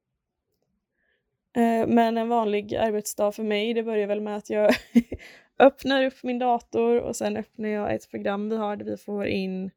Eh, 1.56 1.86
men 1.86 2.18
en 2.18 2.28
vanlig 2.28 2.74
arbetsdag 2.74 3.32
för 3.32 3.42
mig, 3.42 3.74
det 3.74 3.82
börjar 3.82 4.06
väl 4.06 4.20
med 4.20 4.36
att 4.36 4.50
jag 4.50 4.74
öppnar 5.58 6.04
upp 6.04 6.22
min 6.22 6.38
dator 6.38 7.00
och 7.00 7.16
sen 7.16 7.36
öppnar 7.36 7.68
jag 7.68 7.94
ett 7.94 8.10
program 8.10 8.48
vi 8.48 8.56
har 8.56 8.76
där 8.76 8.84
vi 8.84 8.96
får 8.96 9.26
in 9.26 9.70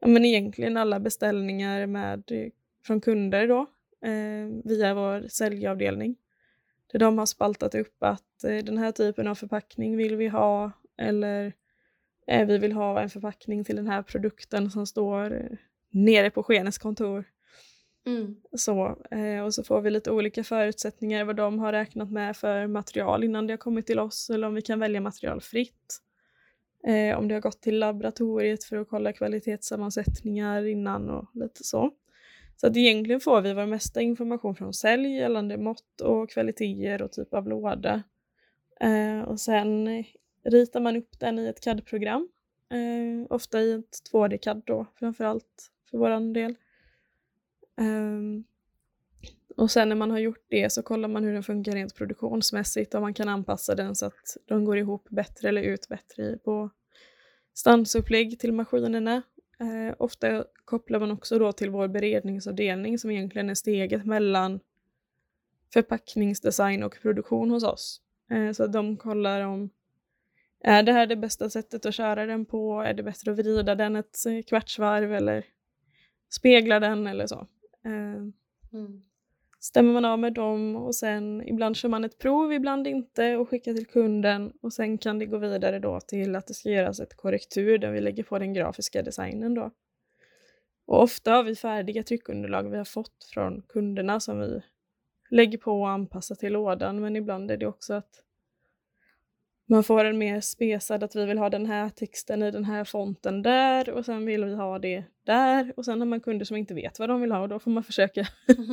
ja, 0.00 0.08
men 0.08 0.24
egentligen 0.24 0.76
alla 0.76 1.00
beställningar 1.00 1.86
med, 1.86 2.32
eh, 2.32 2.48
från 2.86 3.00
kunder 3.00 3.48
då, 3.48 3.60
eh, 4.08 4.62
via 4.64 4.94
vår 4.94 5.28
säljavdelning. 5.28 6.16
Där 6.92 6.98
de 6.98 7.18
har 7.18 7.26
spaltat 7.26 7.74
upp 7.74 8.02
att 8.02 8.44
eh, 8.44 8.56
den 8.56 8.78
här 8.78 8.92
typen 8.92 9.28
av 9.28 9.34
förpackning 9.34 9.96
vill 9.96 10.16
vi 10.16 10.28
ha 10.28 10.72
eller 10.96 11.52
eh, 12.26 12.46
vi 12.46 12.58
vill 12.58 12.72
ha 12.72 13.00
en 13.00 13.10
förpackning 13.10 13.64
till 13.64 13.76
den 13.76 13.86
här 13.86 14.02
produkten 14.02 14.70
som 14.70 14.86
står 14.86 15.58
nere 15.94 16.30
på 16.30 16.42
Skenes 16.42 16.78
kontor. 16.78 17.24
Mm. 18.06 18.36
Så, 18.56 18.98
eh, 19.10 19.44
och 19.44 19.54
så 19.54 19.64
får 19.64 19.80
vi 19.80 19.90
lite 19.90 20.10
olika 20.10 20.44
förutsättningar 20.44 21.24
vad 21.24 21.36
de 21.36 21.58
har 21.58 21.72
räknat 21.72 22.10
med 22.10 22.36
för 22.36 22.66
material 22.66 23.24
innan 23.24 23.46
det 23.46 23.52
har 23.52 23.58
kommit 23.58 23.86
till 23.86 23.98
oss 23.98 24.30
eller 24.30 24.46
om 24.46 24.54
vi 24.54 24.62
kan 24.62 24.80
välja 24.80 25.00
material 25.00 25.40
fritt. 25.40 26.00
Eh, 26.86 27.18
om 27.18 27.28
det 27.28 27.34
har 27.34 27.40
gått 27.40 27.62
till 27.62 27.78
laboratoriet 27.78 28.64
för 28.64 28.76
att 28.76 28.88
kolla 28.88 29.12
kvalitetssammansättningar 29.12 30.66
innan 30.66 31.10
och 31.10 31.30
lite 31.34 31.64
så. 31.64 31.90
Så 32.56 32.66
att 32.66 32.76
egentligen 32.76 33.20
får 33.20 33.40
vi 33.40 33.54
vår 33.54 33.66
mesta 33.66 34.00
information 34.00 34.54
från 34.54 34.74
sälj 34.74 35.08
gällande 35.08 35.56
mått 35.56 36.00
och 36.00 36.30
kvaliteter 36.30 37.02
och 37.02 37.12
typ 37.12 37.34
av 37.34 37.48
låda. 37.48 38.02
Eh, 38.80 39.20
och 39.20 39.40
sen 39.40 39.88
ritar 40.44 40.80
man 40.80 40.96
upp 40.96 41.20
den 41.20 41.38
i 41.38 41.46
ett 41.46 41.60
CAD-program. 41.60 42.28
Ofta 43.28 43.60
i 43.60 43.72
ett 43.72 44.10
2D-CAD 44.12 44.62
då 44.66 44.86
framförallt 44.98 45.70
för 45.94 45.98
våran 45.98 46.32
del. 46.32 46.54
Um, 47.76 48.44
och 49.56 49.70
sen 49.70 49.88
när 49.88 49.96
man 49.96 50.10
har 50.10 50.18
gjort 50.18 50.44
det 50.48 50.72
så 50.72 50.82
kollar 50.82 51.08
man 51.08 51.24
hur 51.24 51.32
den 51.32 51.42
funkar 51.42 51.72
rent 51.72 51.94
produktionsmässigt 51.94 52.94
och 52.94 53.00
man 53.00 53.14
kan 53.14 53.28
anpassa 53.28 53.74
den 53.74 53.94
så 53.94 54.06
att 54.06 54.36
de 54.46 54.64
går 54.64 54.78
ihop 54.78 55.08
bättre 55.10 55.48
eller 55.48 55.62
ut 55.62 55.88
bättre 55.88 56.38
på 56.38 56.70
stansupplägg 57.54 58.38
till 58.38 58.52
maskinerna. 58.52 59.22
Eh, 59.60 59.94
ofta 59.98 60.44
kopplar 60.64 61.00
man 61.00 61.10
också 61.10 61.38
då 61.38 61.52
till 61.52 61.70
vår 61.70 61.88
beredningsavdelning 61.88 62.98
som 62.98 63.10
egentligen 63.10 63.50
är 63.50 63.54
steget 63.54 64.04
mellan 64.04 64.60
förpackningsdesign 65.72 66.82
och 66.82 66.98
produktion 67.02 67.50
hos 67.50 67.64
oss. 67.64 68.00
Eh, 68.30 68.52
så 68.52 68.64
att 68.64 68.72
de 68.72 68.96
kollar 68.96 69.40
om 69.40 69.70
är 70.60 70.82
det 70.82 70.92
här 70.92 71.06
det 71.06 71.16
bästa 71.16 71.50
sättet 71.50 71.86
att 71.86 71.94
köra 71.94 72.26
den 72.26 72.44
på? 72.44 72.80
Är 72.80 72.94
det 72.94 73.02
bättre 73.02 73.30
att 73.30 73.38
vrida 73.38 73.74
den 73.74 73.96
ett 73.96 74.16
kvartsvarv 74.46 75.14
eller 75.14 75.44
speglar 76.30 76.80
den 76.80 77.06
eller 77.06 77.26
så. 77.26 77.46
Eh, 77.84 77.92
mm. 78.72 79.02
Stämmer 79.60 79.92
man 79.92 80.04
av 80.04 80.18
med 80.18 80.32
dem 80.32 80.76
och 80.76 80.94
sen 80.94 81.48
ibland 81.48 81.76
kör 81.76 81.88
man 81.88 82.04
ett 82.04 82.18
prov, 82.18 82.52
ibland 82.52 82.86
inte 82.86 83.36
och 83.36 83.48
skickar 83.48 83.74
till 83.74 83.86
kunden 83.86 84.52
och 84.62 84.72
sen 84.72 84.98
kan 84.98 85.18
det 85.18 85.26
gå 85.26 85.38
vidare 85.38 85.78
då 85.78 86.00
till 86.00 86.36
att 86.36 86.46
det 86.46 86.54
ska 86.54 86.68
göras 86.68 87.00
ett 87.00 87.16
korrektur 87.16 87.78
där 87.78 87.90
vi 87.90 88.00
lägger 88.00 88.22
på 88.22 88.38
den 88.38 88.54
grafiska 88.54 89.02
designen 89.02 89.54
då. 89.54 89.70
Och 90.86 91.02
ofta 91.02 91.32
har 91.32 91.42
vi 91.42 91.54
färdiga 91.56 92.02
tryckunderlag 92.02 92.70
vi 92.70 92.76
har 92.76 92.84
fått 92.84 93.24
från 93.34 93.62
kunderna 93.68 94.20
som 94.20 94.40
vi 94.40 94.62
lägger 95.30 95.58
på 95.58 95.80
och 95.80 95.88
anpassar 95.88 96.34
till 96.34 96.52
lådan 96.52 97.00
men 97.00 97.16
ibland 97.16 97.50
är 97.50 97.56
det 97.56 97.66
också 97.66 97.94
att 97.94 98.22
man 99.66 99.84
får 99.84 100.04
en 100.04 100.18
mer 100.18 100.40
spesad 100.40 101.02
att 101.02 101.16
vi 101.16 101.26
vill 101.26 101.38
ha 101.38 101.50
den 101.50 101.66
här 101.66 101.88
texten 101.88 102.42
i 102.42 102.50
den 102.50 102.64
här 102.64 102.84
fonten 102.84 103.42
där 103.42 103.90
och 103.90 104.04
sen 104.04 104.26
vill 104.26 104.44
vi 104.44 104.54
ha 104.54 104.78
det 104.78 105.04
där 105.24 105.72
och 105.76 105.84
sen 105.84 106.00
har 106.00 106.06
man 106.06 106.20
kunder 106.20 106.44
som 106.44 106.56
inte 106.56 106.74
vet 106.74 106.98
vad 106.98 107.08
de 107.08 107.20
vill 107.20 107.32
ha 107.32 107.40
och 107.40 107.48
då 107.48 107.58
får 107.58 107.70
man 107.70 107.84
försöka 107.84 108.26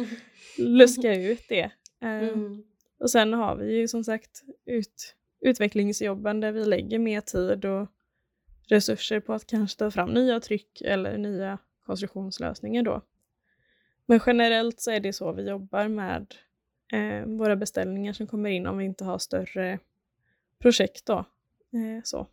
luska 0.57 1.15
ut 1.15 1.45
det. 1.49 1.71
Ehm, 2.01 2.29
mm. 2.29 2.63
Och 2.99 3.09
sen 3.09 3.33
har 3.33 3.55
vi 3.55 3.77
ju 3.77 3.87
som 3.87 4.03
sagt 4.03 4.41
ut, 4.65 5.15
utvecklingsjobben 5.41 6.39
där 6.39 6.51
vi 6.51 6.65
lägger 6.65 6.99
mer 6.99 7.21
tid 7.21 7.65
och 7.65 7.87
resurser 8.69 9.19
på 9.19 9.33
att 9.33 9.47
kanske 9.47 9.79
ta 9.79 9.91
fram 9.91 10.09
nya 10.09 10.39
tryck 10.39 10.81
eller 10.81 11.17
nya 11.17 11.57
konstruktionslösningar 11.85 12.83
då. 12.83 13.01
Men 14.05 14.19
generellt 14.25 14.81
så 14.81 14.91
är 14.91 14.99
det 14.99 15.13
så 15.13 15.31
vi 15.31 15.49
jobbar 15.49 15.87
med 15.87 16.35
eh, 16.93 17.25
våra 17.25 17.55
beställningar 17.55 18.13
som 18.13 18.27
kommer 18.27 18.49
in 18.49 18.67
om 18.67 18.77
vi 18.77 18.85
inte 18.85 19.03
har 19.03 19.17
större 19.17 19.79
projekt 20.61 21.05
då. 21.05 21.17
Eh, 21.17 22.03
så. 22.03 22.27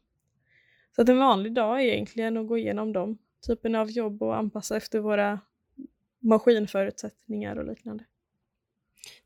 så 0.96 1.02
att 1.02 1.08
en 1.08 1.18
vanlig 1.18 1.54
dag 1.54 1.82
är 1.82 1.84
egentligen 1.84 2.36
att 2.36 2.46
gå 2.46 2.58
igenom 2.58 2.92
de 2.92 3.18
typen 3.46 3.74
av 3.74 3.90
jobb 3.90 4.22
och 4.22 4.36
anpassa 4.36 4.76
efter 4.76 4.98
våra 4.98 5.40
maskinförutsättningar 6.18 7.56
och 7.56 7.66
liknande. 7.66 8.04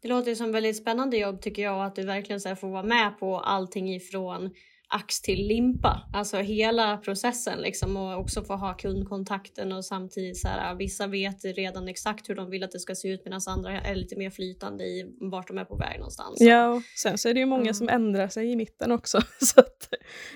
Det 0.00 0.08
låter 0.08 0.34
som 0.34 0.52
väldigt 0.52 0.76
spännande 0.76 1.16
jobb 1.16 1.40
tycker 1.40 1.62
jag 1.62 1.84
att 1.84 1.94
du 1.94 2.02
verkligen 2.06 2.40
så 2.40 2.56
får 2.56 2.68
vara 2.68 2.82
med 2.82 3.18
på 3.18 3.40
allting 3.40 3.94
ifrån 3.94 4.50
ax 4.94 5.20
till 5.20 5.46
limpa, 5.46 6.08
alltså 6.12 6.36
hela 6.36 6.96
processen 6.96 7.58
liksom 7.58 7.96
och 7.96 8.18
också 8.18 8.44
få 8.44 8.54
ha 8.54 8.74
kundkontakten 8.74 9.72
och 9.72 9.84
samtidigt 9.84 10.38
så 10.38 10.48
här, 10.48 10.74
vissa 10.74 11.06
vet 11.06 11.44
redan 11.44 11.88
exakt 11.88 12.30
hur 12.30 12.34
de 12.34 12.50
vill 12.50 12.64
att 12.64 12.70
det 12.70 12.78
ska 12.78 12.94
se 12.94 13.08
ut 13.08 13.24
medan 13.24 13.40
andra 13.46 13.80
är 13.80 13.94
lite 13.94 14.16
mer 14.16 14.30
flytande 14.30 14.84
i 14.84 15.16
vart 15.20 15.48
de 15.48 15.58
är 15.58 15.64
på 15.64 15.76
väg 15.76 15.98
någonstans. 15.98 16.40
Ja, 16.40 16.68
och 16.68 16.82
sen 16.82 17.18
så 17.18 17.28
är 17.28 17.34
det 17.34 17.40
ju 17.40 17.46
många 17.46 17.62
mm. 17.62 17.74
som 17.74 17.88
ändrar 17.88 18.28
sig 18.28 18.52
i 18.52 18.56
mitten 18.56 18.92
också 18.92 19.20
så 19.40 19.60
att 19.60 19.88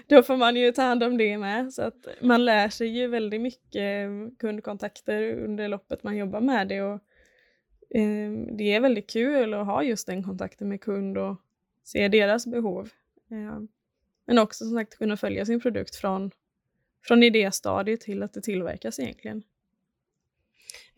då 0.06 0.22
får 0.22 0.36
man 0.36 0.56
ju 0.56 0.72
ta 0.72 0.82
hand 0.82 1.02
om 1.02 1.18
det 1.18 1.38
med 1.38 1.72
så 1.72 1.82
att 1.82 2.06
man 2.20 2.44
lär 2.44 2.68
sig 2.68 2.88
ju 2.88 3.06
väldigt 3.06 3.40
mycket 3.40 4.10
kundkontakter 4.38 5.44
under 5.44 5.68
loppet 5.68 6.02
man 6.02 6.16
jobbar 6.16 6.40
med 6.40 6.68
det 6.68 6.82
och 6.82 7.00
eh, 7.90 8.30
det 8.58 8.74
är 8.74 8.80
väldigt 8.80 9.10
kul 9.10 9.54
att 9.54 9.66
ha 9.66 9.82
just 9.82 10.06
den 10.06 10.22
kontakten 10.22 10.68
med 10.68 10.80
kund 10.80 11.18
och 11.18 11.36
se 11.84 12.08
deras 12.08 12.46
behov. 12.46 12.90
Eh, 13.30 13.75
men 14.26 14.38
också 14.38 14.64
som 14.64 14.74
sagt 14.74 14.98
kunna 14.98 15.16
följa 15.16 15.46
sin 15.46 15.60
produkt 15.60 15.96
från, 15.96 16.30
från 17.06 17.22
idéstadiet 17.22 18.00
till 18.00 18.22
att 18.22 18.34
det 18.34 18.40
tillverkas 18.40 18.98
egentligen. 18.98 19.42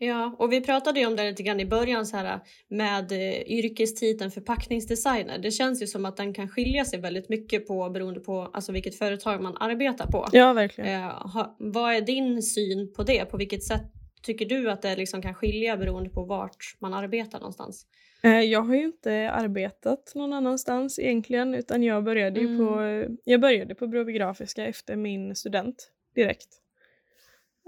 Ja, 0.01 0.35
och 0.39 0.51
vi 0.51 0.61
pratade 0.61 0.99
ju 0.99 1.05
om 1.05 1.15
det 1.15 1.29
lite 1.29 1.43
grann 1.43 1.59
i 1.59 1.65
början 1.65 2.05
så 2.05 2.17
här 2.17 2.39
med 2.67 3.11
eh, 3.11 3.41
yrkestiteln 3.41 4.31
förpackningsdesigner. 4.31 5.37
Det 5.37 5.51
känns 5.51 5.81
ju 5.81 5.87
som 5.87 6.05
att 6.05 6.17
den 6.17 6.33
kan 6.33 6.49
skilja 6.49 6.85
sig 6.85 6.99
väldigt 6.99 7.29
mycket 7.29 7.67
på 7.67 7.89
beroende 7.89 8.19
på 8.19 8.41
alltså 8.53 8.71
vilket 8.71 8.97
företag 8.97 9.41
man 9.41 9.57
arbetar 9.57 10.07
på. 10.07 10.27
Ja, 10.31 10.53
verkligen. 10.53 11.03
Eh, 11.03 11.31
ha, 11.33 11.55
vad 11.59 11.93
är 11.93 12.01
din 12.01 12.43
syn 12.43 12.93
på 12.93 13.03
det? 13.03 13.25
På 13.25 13.37
vilket 13.37 13.63
sätt 13.63 13.98
tycker 14.21 14.45
du 14.45 14.71
att 14.71 14.81
det 14.81 14.95
liksom 14.95 15.21
kan 15.21 15.33
skilja 15.33 15.77
beroende 15.77 16.09
på 16.09 16.23
vart 16.23 16.75
man 16.79 16.93
arbetar 16.93 17.39
någonstans? 17.39 17.85
Eh, 18.23 18.39
jag 18.39 18.61
har 18.61 18.75
ju 18.75 18.83
inte 18.83 19.31
arbetat 19.31 20.11
någon 20.15 20.33
annanstans 20.33 20.99
egentligen 20.99 21.55
utan 21.55 21.83
jag 21.83 22.03
började 22.03 22.39
mm. 22.39 22.57
på, 22.57 23.05
jag 23.23 23.41
började 23.41 23.75
på 23.75 23.87
Brobigrafiska 23.87 24.65
efter 24.65 24.95
min 24.95 25.35
student 25.35 25.91
direkt. 26.15 26.61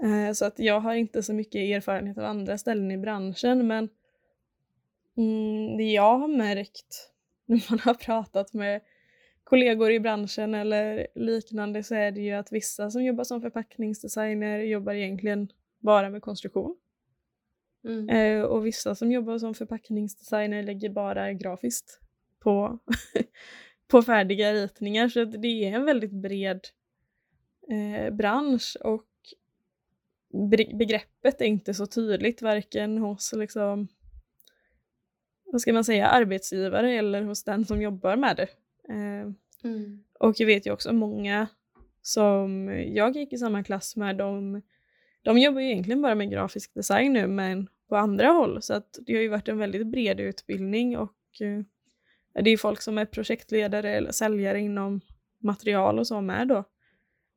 Eh, 0.02 0.32
så 0.32 0.44
att 0.44 0.58
jag 0.58 0.80
har 0.80 0.94
inte 0.94 1.22
så 1.22 1.34
mycket 1.34 1.76
erfarenhet 1.76 2.18
av 2.18 2.24
andra 2.24 2.58
ställen 2.58 2.90
i 2.90 2.98
branschen 2.98 3.66
men 3.66 3.88
mm, 5.16 5.76
det 5.76 5.84
jag 5.84 6.18
har 6.18 6.28
märkt 6.28 7.10
när 7.46 7.70
man 7.70 7.78
har 7.78 7.94
pratat 7.94 8.52
med 8.52 8.80
kollegor 9.44 9.90
i 9.90 10.00
branschen 10.00 10.54
eller 10.54 11.06
liknande 11.14 11.82
så 11.82 11.94
är 11.94 12.10
det 12.10 12.20
ju 12.20 12.32
att 12.32 12.52
vissa 12.52 12.90
som 12.90 13.04
jobbar 13.04 13.24
som 13.24 13.42
förpackningsdesigner 13.42 14.58
jobbar 14.58 14.92
egentligen 14.92 15.48
bara 15.82 16.10
med 16.10 16.22
konstruktion. 16.22 16.76
Mm. 17.84 18.08
Eh, 18.08 18.42
och 18.42 18.66
vissa 18.66 18.94
som 18.94 19.12
jobbar 19.12 19.38
som 19.38 19.54
förpackningsdesigner 19.54 20.62
lägger 20.62 20.90
bara 20.90 21.32
grafiskt 21.32 22.00
på, 22.38 22.78
på 23.88 24.02
färdiga 24.02 24.52
ritningar. 24.52 25.08
Så 25.08 25.24
det 25.24 25.48
är 25.48 25.72
en 25.72 25.84
väldigt 25.84 26.12
bred 26.12 26.60
eh, 27.70 28.14
bransch 28.14 28.76
och 28.80 29.06
begreppet 30.78 31.40
är 31.40 31.44
inte 31.44 31.74
så 31.74 31.86
tydligt 31.86 32.42
varken 32.42 32.98
hos 32.98 33.32
liksom, 33.32 33.88
vad 35.44 35.60
ska 35.60 35.72
man 35.72 35.84
säga, 35.84 36.08
arbetsgivare 36.08 36.92
eller 36.92 37.22
hos 37.22 37.44
den 37.44 37.64
som 37.64 37.82
jobbar 37.82 38.16
med 38.16 38.36
det. 38.36 38.48
Eh, 38.88 39.32
mm. 39.64 40.04
Och 40.18 40.34
jag 40.40 40.46
vet 40.46 40.66
ju 40.66 40.72
också 40.72 40.92
många 40.92 41.46
som 42.02 42.68
jag 42.86 43.16
gick 43.16 43.32
i 43.32 43.38
samma 43.38 43.64
klass 43.64 43.96
med, 43.96 44.16
de, 44.16 44.62
de 45.22 45.38
jobbar 45.38 45.60
ju 45.60 45.70
egentligen 45.70 46.02
bara 46.02 46.14
med 46.14 46.30
grafisk 46.30 46.74
design 46.74 47.12
nu 47.12 47.26
men 47.26 47.68
på 47.88 47.96
andra 47.96 48.28
håll 48.28 48.62
så 48.62 48.74
att 48.74 48.98
det 49.06 49.14
har 49.14 49.20
ju 49.20 49.28
varit 49.28 49.48
en 49.48 49.58
väldigt 49.58 49.86
bred 49.86 50.20
utbildning 50.20 50.98
och 50.98 51.40
eh, 51.40 51.62
det 52.42 52.50
är 52.50 52.56
folk 52.56 52.82
som 52.82 52.98
är 52.98 53.04
projektledare 53.04 53.90
eller 53.90 54.12
säljare 54.12 54.60
inom 54.60 55.00
material 55.38 55.98
och 55.98 56.06
så 56.06 56.20
med 56.20 56.48
då. 56.48 56.64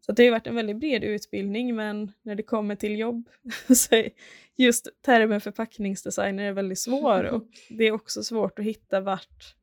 Så 0.06 0.12
det 0.12 0.26
har 0.26 0.32
varit 0.32 0.48
en 0.48 0.56
väldigt 0.56 0.78
bred 0.78 1.04
utbildning 1.04 1.76
men 1.76 2.12
när 2.22 2.36
det 2.36 2.44
kommer 2.44 2.76
till 2.76 3.00
jobb 3.00 3.30
så 3.76 3.96
är 3.96 4.10
just 4.56 4.88
termen 5.02 5.42
förpackningsdesigner 5.42 6.52
väldigt 6.52 6.80
svår 6.80 7.24
och 7.34 7.50
det 7.70 7.84
är 7.84 7.92
också 7.92 8.24
svårt 8.24 8.60
att 8.60 8.66
hitta 8.66 9.02
vart, 9.02 9.56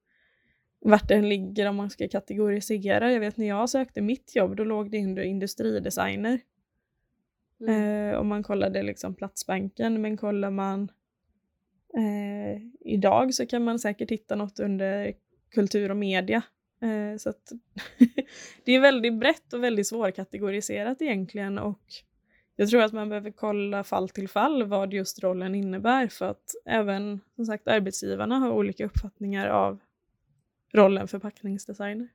vart 0.81 1.09
den 1.09 1.29
ligger 1.29 1.69
om 1.69 1.77
man 1.77 1.91
ska 1.91 2.09
kategorisera. 2.09 3.13
Jag 3.13 3.21
vet 3.21 3.37
när 3.37 3.49
jag 3.49 3.71
sökte 3.71 4.01
mitt 4.01 4.37
jobb 4.37 4.57
då 4.57 4.65
låg 4.65 4.91
det 4.91 5.05
under 5.05 5.23
industridesigner. 5.23 6.41
Mm. 7.63 8.11
Eh, 8.11 8.21
om 8.21 8.29
man 8.29 8.43
kollade 8.43 8.83
liksom 8.83 9.15
Platsbanken 9.15 10.03
men 10.03 10.17
kollar 10.17 10.51
man 10.51 10.91
eh, 11.95 12.63
idag 12.81 13.35
så 13.35 13.47
kan 13.47 13.65
man 13.65 13.79
säkert 13.79 14.11
hitta 14.11 14.37
något 14.37 14.61
under 14.61 15.13
kultur 15.51 15.91
och 15.91 15.97
media. 15.97 16.43
Eh, 16.81 17.17
så 17.19 17.31
att 17.31 17.53
det 18.65 18.73
är 18.73 18.81
väldigt 18.81 19.15
brett 19.15 19.53
och 19.53 19.65
väldigt 19.65 19.87
svårkategoriserat 19.87 21.03
egentligen 21.03 21.59
och 21.59 21.83
jag 22.57 22.69
tror 22.69 22.83
att 22.83 22.93
man 22.93 23.09
behöver 23.09 23.31
kolla 23.31 23.85
fall 23.85 24.09
till 24.09 24.29
fall 24.29 24.63
vad 24.65 24.93
just 24.93 25.23
rollen 25.23 25.55
innebär 25.55 26.07
för 26.09 26.31
att 26.31 26.55
även 26.65 27.21
som 27.37 27.47
sagt 27.47 27.69
arbetsgivarna 27.69 28.39
har 28.39 28.51
olika 28.51 28.85
uppfattningar 28.87 29.49
av 29.49 29.79
rollen 30.73 31.09
förpackningsdesigner. 31.09 32.09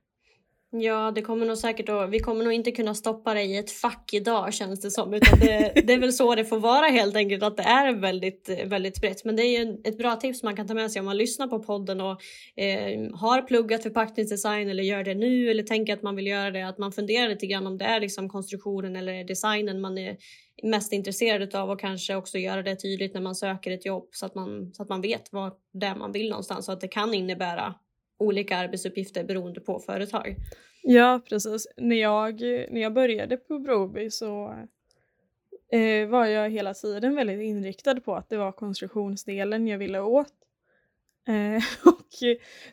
Ja, 0.70 1.12
det 1.14 1.22
kommer 1.22 1.46
nog 1.46 1.58
säkert 1.58 1.88
att, 1.88 2.10
vi 2.10 2.20
kommer 2.20 2.44
nog 2.44 2.52
inte 2.52 2.70
kunna 2.70 2.94
stoppa 2.94 3.34
det 3.34 3.42
i 3.42 3.56
ett 3.56 3.70
fack 3.70 4.10
idag 4.12 4.54
känns 4.54 4.80
det 4.80 4.90
som. 4.90 5.14
Utan 5.14 5.38
det, 5.38 5.72
det 5.86 5.92
är 5.92 5.98
väl 5.98 6.12
så 6.12 6.34
det 6.34 6.44
får 6.44 6.58
vara 6.58 6.86
helt 6.86 7.16
enkelt, 7.16 7.42
att 7.42 7.56
det 7.56 7.62
är 7.62 7.92
väldigt, 7.92 8.48
väldigt 8.64 9.00
brett. 9.00 9.24
Men 9.24 9.36
det 9.36 9.42
är 9.42 9.64
ju 9.64 9.80
ett 9.84 9.98
bra 9.98 10.16
tips 10.16 10.42
man 10.42 10.56
kan 10.56 10.66
ta 10.66 10.74
med 10.74 10.92
sig 10.92 11.00
om 11.00 11.06
man 11.06 11.16
lyssnar 11.16 11.46
på 11.46 11.58
podden 11.58 12.00
och 12.00 12.22
eh, 12.56 13.14
har 13.14 13.42
pluggat 13.42 13.82
förpackningsdesign 13.82 14.68
eller 14.68 14.82
gör 14.82 15.04
det 15.04 15.14
nu 15.14 15.50
eller 15.50 15.62
tänker 15.62 15.92
att 15.92 16.02
man 16.02 16.16
vill 16.16 16.26
göra 16.26 16.50
det. 16.50 16.62
Att 16.62 16.78
man 16.78 16.92
funderar 16.92 17.28
lite 17.28 17.46
grann 17.46 17.66
om 17.66 17.78
det 17.78 17.84
är 17.84 18.00
liksom 18.00 18.28
konstruktionen 18.28 18.96
eller 18.96 19.24
designen 19.24 19.80
man 19.80 19.98
är 19.98 20.16
mest 20.62 20.92
intresserad 20.92 21.54
av 21.54 21.70
och 21.70 21.80
kanske 21.80 22.14
också 22.14 22.38
göra 22.38 22.62
det 22.62 22.76
tydligt 22.76 23.14
när 23.14 23.20
man 23.20 23.34
söker 23.34 23.70
ett 23.70 23.86
jobb 23.86 24.08
så 24.12 24.26
att 24.26 24.34
man, 24.34 24.74
så 24.74 24.82
att 24.82 24.88
man 24.88 25.00
vet 25.00 25.32
vad 25.32 25.52
det 25.72 25.86
är 25.86 25.94
man 25.94 26.12
vill 26.12 26.28
någonstans. 26.28 26.66
Så 26.66 26.72
att 26.72 26.80
det 26.80 26.88
kan 26.88 27.14
innebära 27.14 27.74
olika 28.18 28.56
arbetsuppgifter 28.56 29.24
beroende 29.24 29.60
på 29.60 29.80
företag. 29.80 30.36
Ja, 30.82 31.20
precis. 31.28 31.68
När 31.76 31.96
jag, 31.96 32.40
när 32.40 32.80
jag 32.80 32.92
började 32.92 33.36
på 33.36 33.58
Broby 33.58 34.10
så 34.10 34.54
eh, 35.72 36.08
var 36.08 36.26
jag 36.26 36.50
hela 36.50 36.74
tiden 36.74 37.14
väldigt 37.14 37.40
inriktad 37.40 38.00
på 38.00 38.14
att 38.14 38.28
det 38.28 38.36
var 38.36 38.52
konstruktionsdelen 38.52 39.68
jag 39.68 39.78
ville 39.78 40.00
åt. 40.00 40.32
Eh, 41.28 41.62
och 41.84 42.08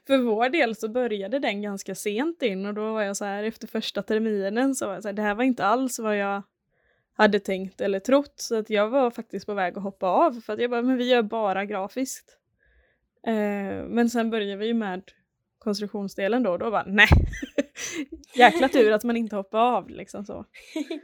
för 0.07 0.17
vår 0.17 0.49
del 0.49 0.75
så 0.75 0.89
började 0.89 1.39
den 1.39 1.61
ganska 1.61 1.95
sent 1.95 2.41
in 2.41 2.65
och 2.65 2.73
då 2.73 2.93
var 2.93 3.01
jag 3.01 3.17
så 3.17 3.25
här 3.25 3.43
efter 3.43 3.67
första 3.67 4.03
terminen 4.03 4.75
så 4.75 4.87
var 4.87 4.93
jag 4.93 5.03
så 5.03 5.07
här, 5.07 5.13
det 5.13 5.21
här 5.21 5.35
var 5.35 5.43
inte 5.43 5.65
alls 5.65 5.99
vad 5.99 6.17
jag 6.17 6.43
hade 7.13 7.39
tänkt 7.39 7.81
eller 7.81 7.99
trott 7.99 8.33
så 8.35 8.55
att 8.55 8.69
jag 8.69 8.89
var 8.89 9.11
faktiskt 9.11 9.45
på 9.45 9.53
väg 9.53 9.77
att 9.77 9.83
hoppa 9.83 10.07
av 10.07 10.41
för 10.41 10.53
att 10.53 10.61
jag 10.61 10.71
bara, 10.71 10.81
men 10.81 10.97
vi 10.97 11.09
gör 11.09 11.21
bara 11.21 11.65
grafiskt. 11.65 12.37
Eh, 13.27 13.85
men 13.87 14.09
sen 14.09 14.29
började 14.29 14.55
vi 14.55 14.73
med 14.73 15.11
konstruktionsdelen 15.65 16.43
då, 16.43 16.57
då 16.57 16.71
bara 16.71 16.85
nej. 16.87 17.07
Jäkla 18.35 18.69
tur 18.69 18.91
att 18.91 19.03
man 19.03 19.17
inte 19.17 19.35
hoppar 19.35 19.59
av 19.59 19.89
liksom 19.89 20.25
så. 20.25 20.45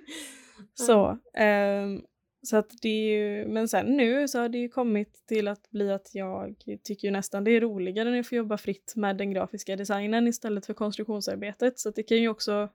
så, 0.73 1.09
um, 1.39 2.01
så 2.43 2.57
att 2.57 2.69
det 2.81 2.89
är 2.89 3.17
ju, 3.17 3.47
men 3.47 3.67
sen 3.67 3.85
nu 3.85 4.27
så 4.27 4.39
har 4.39 4.49
det 4.49 4.57
ju 4.57 4.69
kommit 4.69 5.23
till 5.27 5.47
att 5.47 5.69
bli 5.69 5.91
att 5.91 6.15
jag 6.15 6.55
tycker 6.83 7.07
ju 7.07 7.11
nästan 7.11 7.43
det 7.43 7.51
är 7.51 7.61
roligare 7.61 8.09
när 8.09 8.17
jag 8.17 8.27
får 8.27 8.37
jobba 8.37 8.57
fritt 8.57 8.93
med 8.95 9.17
den 9.17 9.33
grafiska 9.33 9.75
designen 9.75 10.27
istället 10.27 10.65
för 10.65 10.73
konstruktionsarbetet. 10.73 11.79
Så 11.79 11.89
att 11.89 11.95
det 11.95 12.03
kan 12.03 12.17
ju 12.17 12.29
också 12.29 12.69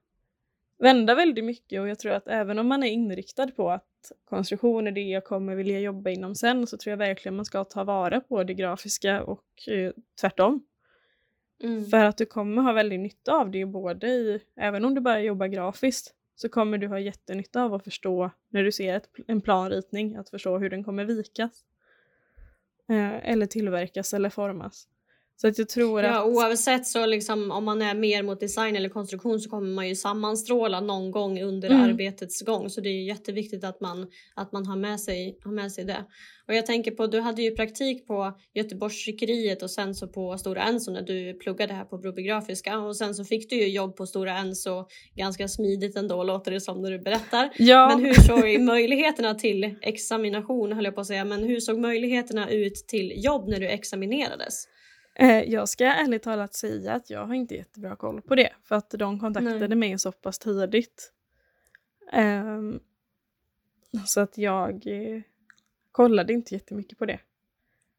vända 0.78 1.14
väldigt 1.14 1.44
mycket 1.44 1.80
och 1.80 1.88
jag 1.88 1.98
tror 1.98 2.12
att 2.12 2.28
även 2.28 2.58
om 2.58 2.66
man 2.68 2.82
är 2.82 2.90
inriktad 2.90 3.46
på 3.46 3.70
att 3.70 4.12
konstruktion 4.24 4.86
är 4.86 4.92
det 4.92 5.00
jag 5.00 5.24
kommer 5.24 5.54
vilja 5.54 5.80
jobba 5.80 6.10
inom 6.10 6.34
sen 6.34 6.66
så 6.66 6.76
tror 6.76 6.90
jag 6.90 6.98
verkligen 6.98 7.36
man 7.36 7.44
ska 7.44 7.64
ta 7.64 7.84
vara 7.84 8.20
på 8.20 8.44
det 8.44 8.54
grafiska 8.54 9.22
och 9.22 9.68
eh, 9.68 9.92
tvärtom. 10.20 10.62
Mm. 11.62 11.84
För 11.84 12.04
att 12.04 12.16
du 12.16 12.26
kommer 12.26 12.62
ha 12.62 12.72
väldigt 12.72 13.00
nytta 13.00 13.32
av 13.32 13.50
det 13.50 13.66
både 13.66 14.06
i, 14.06 14.40
även 14.56 14.84
om 14.84 14.94
du 14.94 15.00
bara 15.00 15.20
jobbar 15.20 15.46
grafiskt, 15.46 16.14
så 16.34 16.48
kommer 16.48 16.78
du 16.78 16.86
ha 16.86 16.98
jättenytta 16.98 17.62
av 17.62 17.74
att 17.74 17.84
förstå 17.84 18.30
när 18.48 18.64
du 18.64 18.72
ser 18.72 18.96
ett, 18.96 19.08
en 19.26 19.40
planritning, 19.40 20.16
att 20.16 20.30
förstå 20.30 20.58
hur 20.58 20.70
den 20.70 20.84
kommer 20.84 21.04
vikas. 21.04 21.64
Eh, 22.88 23.30
eller 23.30 23.46
tillverkas 23.46 24.14
eller 24.14 24.30
formas. 24.30 24.88
Så 25.40 25.48
att 25.48 25.58
jag 25.58 25.68
tror 25.68 26.02
ja, 26.02 26.18
att... 26.18 26.26
Oavsett 26.26 26.86
så 26.86 27.06
liksom 27.06 27.50
om 27.50 27.64
man 27.64 27.82
är 27.82 27.94
mer 27.94 28.22
mot 28.22 28.40
design 28.40 28.76
eller 28.76 28.88
konstruktion 28.88 29.40
så 29.40 29.50
kommer 29.50 29.74
man 29.74 29.88
ju 29.88 29.94
sammanstråla 29.94 30.80
någon 30.80 31.10
gång 31.10 31.42
under 31.42 31.70
mm. 31.70 31.82
arbetets 31.82 32.42
gång. 32.42 32.70
Så 32.70 32.80
det 32.80 32.88
är 32.88 33.04
jätteviktigt 33.04 33.64
att 33.64 33.80
man, 33.80 34.06
att 34.34 34.52
man 34.52 34.66
har, 34.66 34.76
med 34.76 35.00
sig, 35.00 35.38
har 35.44 35.52
med 35.52 35.72
sig 35.72 35.84
det. 35.84 36.04
Och 36.48 36.54
jag 36.54 36.66
tänker 36.66 36.90
på, 36.90 37.06
du 37.06 37.20
hade 37.20 37.42
ju 37.42 37.50
praktik 37.50 38.06
på 38.06 38.38
Göteborgstryckeriet 38.54 39.62
och 39.62 39.70
sen 39.70 39.94
så 39.94 40.08
på 40.08 40.38
Stora 40.38 40.62
Enso 40.62 40.90
när 40.90 41.02
du 41.02 41.34
pluggade 41.34 41.74
här 41.74 41.84
på 41.84 41.98
Broby 41.98 42.22
Grafiska 42.22 42.78
och 42.78 42.96
sen 42.96 43.14
så 43.14 43.24
fick 43.24 43.50
du 43.50 43.56
ju 43.56 43.68
jobb 43.68 43.96
på 43.96 44.06
Stora 44.06 44.38
Enso 44.38 44.86
ganska 45.16 45.48
smidigt 45.48 45.96
ändå 45.96 46.22
låter 46.22 46.50
det 46.50 46.60
som 46.60 46.82
när 46.82 46.90
du 46.90 46.98
berättar. 46.98 47.50
Ja. 47.58 47.88
Men 47.88 48.04
hur 48.04 48.14
såg 48.14 48.60
möjligheterna 48.60 49.34
till 49.34 49.74
examination 49.82 50.72
höll 50.72 50.84
jag 50.84 50.94
på 50.94 51.00
att 51.00 51.06
säga, 51.06 51.24
men 51.24 51.42
hur 51.42 51.60
såg 51.60 51.78
möjligheterna 51.78 52.50
ut 52.50 52.74
till 52.74 53.24
jobb 53.24 53.48
när 53.48 53.60
du 53.60 53.68
examinerades? 53.68 54.66
Eh, 55.18 55.42
jag 55.42 55.68
ska 55.68 55.84
ärligt 55.84 56.22
talat 56.22 56.54
säga 56.54 56.92
att 56.92 57.10
jag 57.10 57.26
har 57.26 57.34
inte 57.34 57.54
jättebra 57.54 57.96
koll 57.96 58.22
på 58.22 58.34
det 58.34 58.52
för 58.62 58.74
att 58.74 58.90
de 58.90 59.20
kontaktade 59.20 59.68
Nej. 59.68 59.76
mig 59.78 59.98
så 59.98 60.12
pass 60.12 60.38
tidigt. 60.38 61.12
Um, 62.12 62.80
så 64.06 64.20
att 64.20 64.38
jag 64.38 64.86
eh, 64.86 65.22
kollade 65.92 66.32
inte 66.32 66.54
jättemycket 66.54 66.98
på 66.98 67.06
det. 67.06 67.18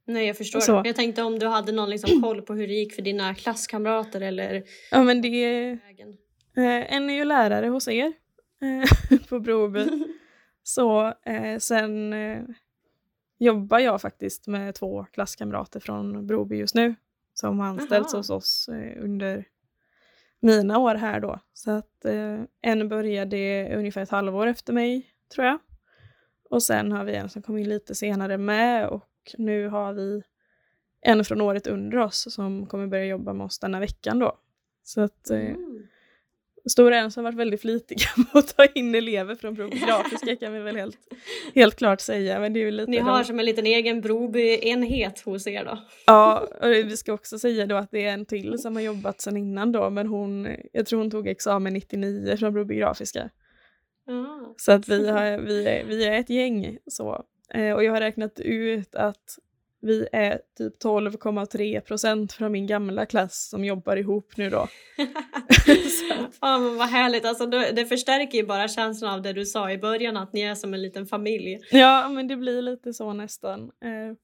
Nej 0.06 0.28
jag 0.28 0.38
förstår. 0.38 0.60
Så. 0.60 0.82
Jag 0.86 0.96
tänkte 0.96 1.24
om 1.24 1.40
du 1.40 1.48
hade 1.48 1.72
någon 1.72 1.90
liksom 1.90 2.22
koll 2.24 2.42
på 2.42 2.54
hur 2.54 2.68
det 2.68 2.74
gick 2.74 2.94
för 2.94 3.02
dina 3.02 3.36
klasskamrater 3.36 4.22
eller... 4.22 4.64
Ja 4.92 5.04
men 5.04 5.22
det... 5.22 5.70
Eh, 5.70 6.94
en 6.94 7.10
är 7.10 7.14
ju 7.14 7.26
lärare 7.26 7.68
hos 7.68 7.88
er 7.88 8.14
på 9.30 9.40
Broby. 9.40 9.86
så 10.64 11.14
eh, 11.26 11.58
sen 11.60 12.14
eh, 12.14 12.44
jobbar 13.38 13.80
jag 13.80 14.02
faktiskt 14.02 14.48
med 14.48 14.76
två 14.76 15.06
klasskamrater 15.14 15.80
från 15.80 16.28
Broby 16.28 16.56
just 16.56 16.76
nu 16.76 16.96
som 17.40 17.60
har 17.60 17.68
anställts 17.68 18.14
Aha. 18.14 18.20
hos 18.20 18.30
oss 18.30 18.70
eh, 18.70 19.04
under 19.04 19.46
mina 20.40 20.78
år 20.78 20.96
här 20.96 21.20
då. 21.20 21.40
Så 21.54 21.72
att 21.72 22.06
eh, 22.06 22.42
en 22.62 22.90
började 22.90 23.70
ungefär 23.76 24.02
ett 24.02 24.10
halvår 24.10 24.48
efter 24.48 24.74
mig, 24.74 25.08
tror 25.36 25.48
jag. 25.48 25.60
Och 26.50 26.64
sen 26.64 26.92
har 26.92 27.04
vi 27.04 27.16
en 27.16 27.30
som 27.30 27.42
kom 27.42 27.58
in 27.58 27.70
lite 27.70 27.96
senare 27.96 28.38
med 28.38 28.88
och 28.88 29.10
nu 29.38 29.68
har 29.68 29.94
vi 29.94 30.24
en 31.02 31.26
från 31.26 31.42
året 31.42 31.68
under 31.68 31.98
oss 31.98 32.34
som 32.34 32.66
kommer 32.66 32.88
börja 32.88 33.06
jobba 33.06 33.34
med 33.34 33.46
oss 33.46 33.60
denna 33.60 33.80
veckan 33.80 34.20
då. 34.20 34.40
Så 34.84 35.02
att 35.02 35.30
eh, 35.30 35.40
mm. 35.40 35.88
Stora 36.70 36.98
Enso 36.98 37.20
har 37.20 37.24
varit 37.24 37.38
väldigt 37.38 37.62
flitiga 37.62 38.08
på 38.32 38.38
att 38.38 38.58
ta 38.58 38.66
in 38.66 38.96
elever 38.96 39.36
från 39.36 39.56
Grafiska 39.56 40.36
kan 40.36 40.54
vi 40.54 40.60
väl 40.60 40.76
helt, 40.76 40.98
helt 41.56 41.76
klart 41.76 42.02
säga. 42.02 42.40
Men 42.40 42.54
det 42.54 42.60
är 42.60 42.72
lite 42.72 42.92
Ni 42.92 42.98
har 42.98 43.18
de... 43.18 43.24
som 43.26 43.40
en 43.40 43.46
liten 43.46 43.66
egen 43.66 44.02
Broby-enhet 44.02 45.22
hos 45.26 45.48
er 45.48 45.66
då? 45.66 45.78
Ja, 46.06 46.48
och 46.62 46.70
vi 46.70 46.98
ska 46.98 47.14
också 47.14 47.40
säga 47.40 47.66
då 47.66 47.76
att 47.76 47.92
det 47.92 48.06
är 48.06 48.14
en 48.14 48.26
till 48.26 48.60
som 48.60 48.76
har 48.76 48.84
jobbat 48.84 49.22
sedan 49.22 49.38
innan 49.38 49.72
då, 49.72 49.90
men 49.90 50.08
hon, 50.08 50.48
jag 50.74 50.86
tror 50.86 51.00
hon 51.00 51.12
tog 51.12 51.28
examen 51.28 51.74
99 51.74 52.38
från 52.38 52.54
Broby 52.54 52.76
Grafiska. 52.76 53.30
Ah. 54.08 54.54
Så 54.58 54.72
att 54.72 54.90
vi, 54.90 55.10
har, 55.10 55.38
vi, 55.38 55.68
är, 55.68 55.86
vi 55.86 56.06
är 56.06 56.20
ett 56.20 56.30
gäng 56.30 56.78
så. 56.88 57.26
Eh, 57.54 57.74
och 57.74 57.84
jag 57.84 57.92
har 57.92 58.00
räknat 58.00 58.40
ut 58.40 58.96
att 58.96 59.38
vi 59.88 60.08
är 60.12 60.42
typ 60.58 60.84
12,3 60.84 61.82
procent 61.82 62.34
från 62.34 62.52
min 62.52 62.68
gamla 62.68 63.06
klass 63.06 63.50
som 63.50 63.66
jobbar 63.66 63.96
ihop 63.96 64.38
nu 64.38 64.50
då. 64.50 64.68
ja 66.42 66.58
men 66.60 66.78
vad 66.78 66.88
härligt, 66.88 67.26
alltså 67.26 67.46
det 67.46 67.86
förstärker 67.86 68.38
ju 68.38 68.46
bara 68.46 68.68
känslan 68.68 69.14
av 69.14 69.22
det 69.22 69.34
du 69.34 69.46
sa 69.46 69.72
i 69.72 69.78
början 69.78 70.18
att 70.18 70.34
ni 70.34 70.42
är 70.42 70.56
som 70.56 70.74
en 70.74 70.82
liten 70.82 71.06
familj. 71.06 71.60
Ja 71.72 72.10
men 72.10 72.28
det 72.28 72.36
blir 72.36 72.62
lite 72.62 72.94
så 72.94 73.14
nästan. 73.14 73.62
Eh, 73.62 74.18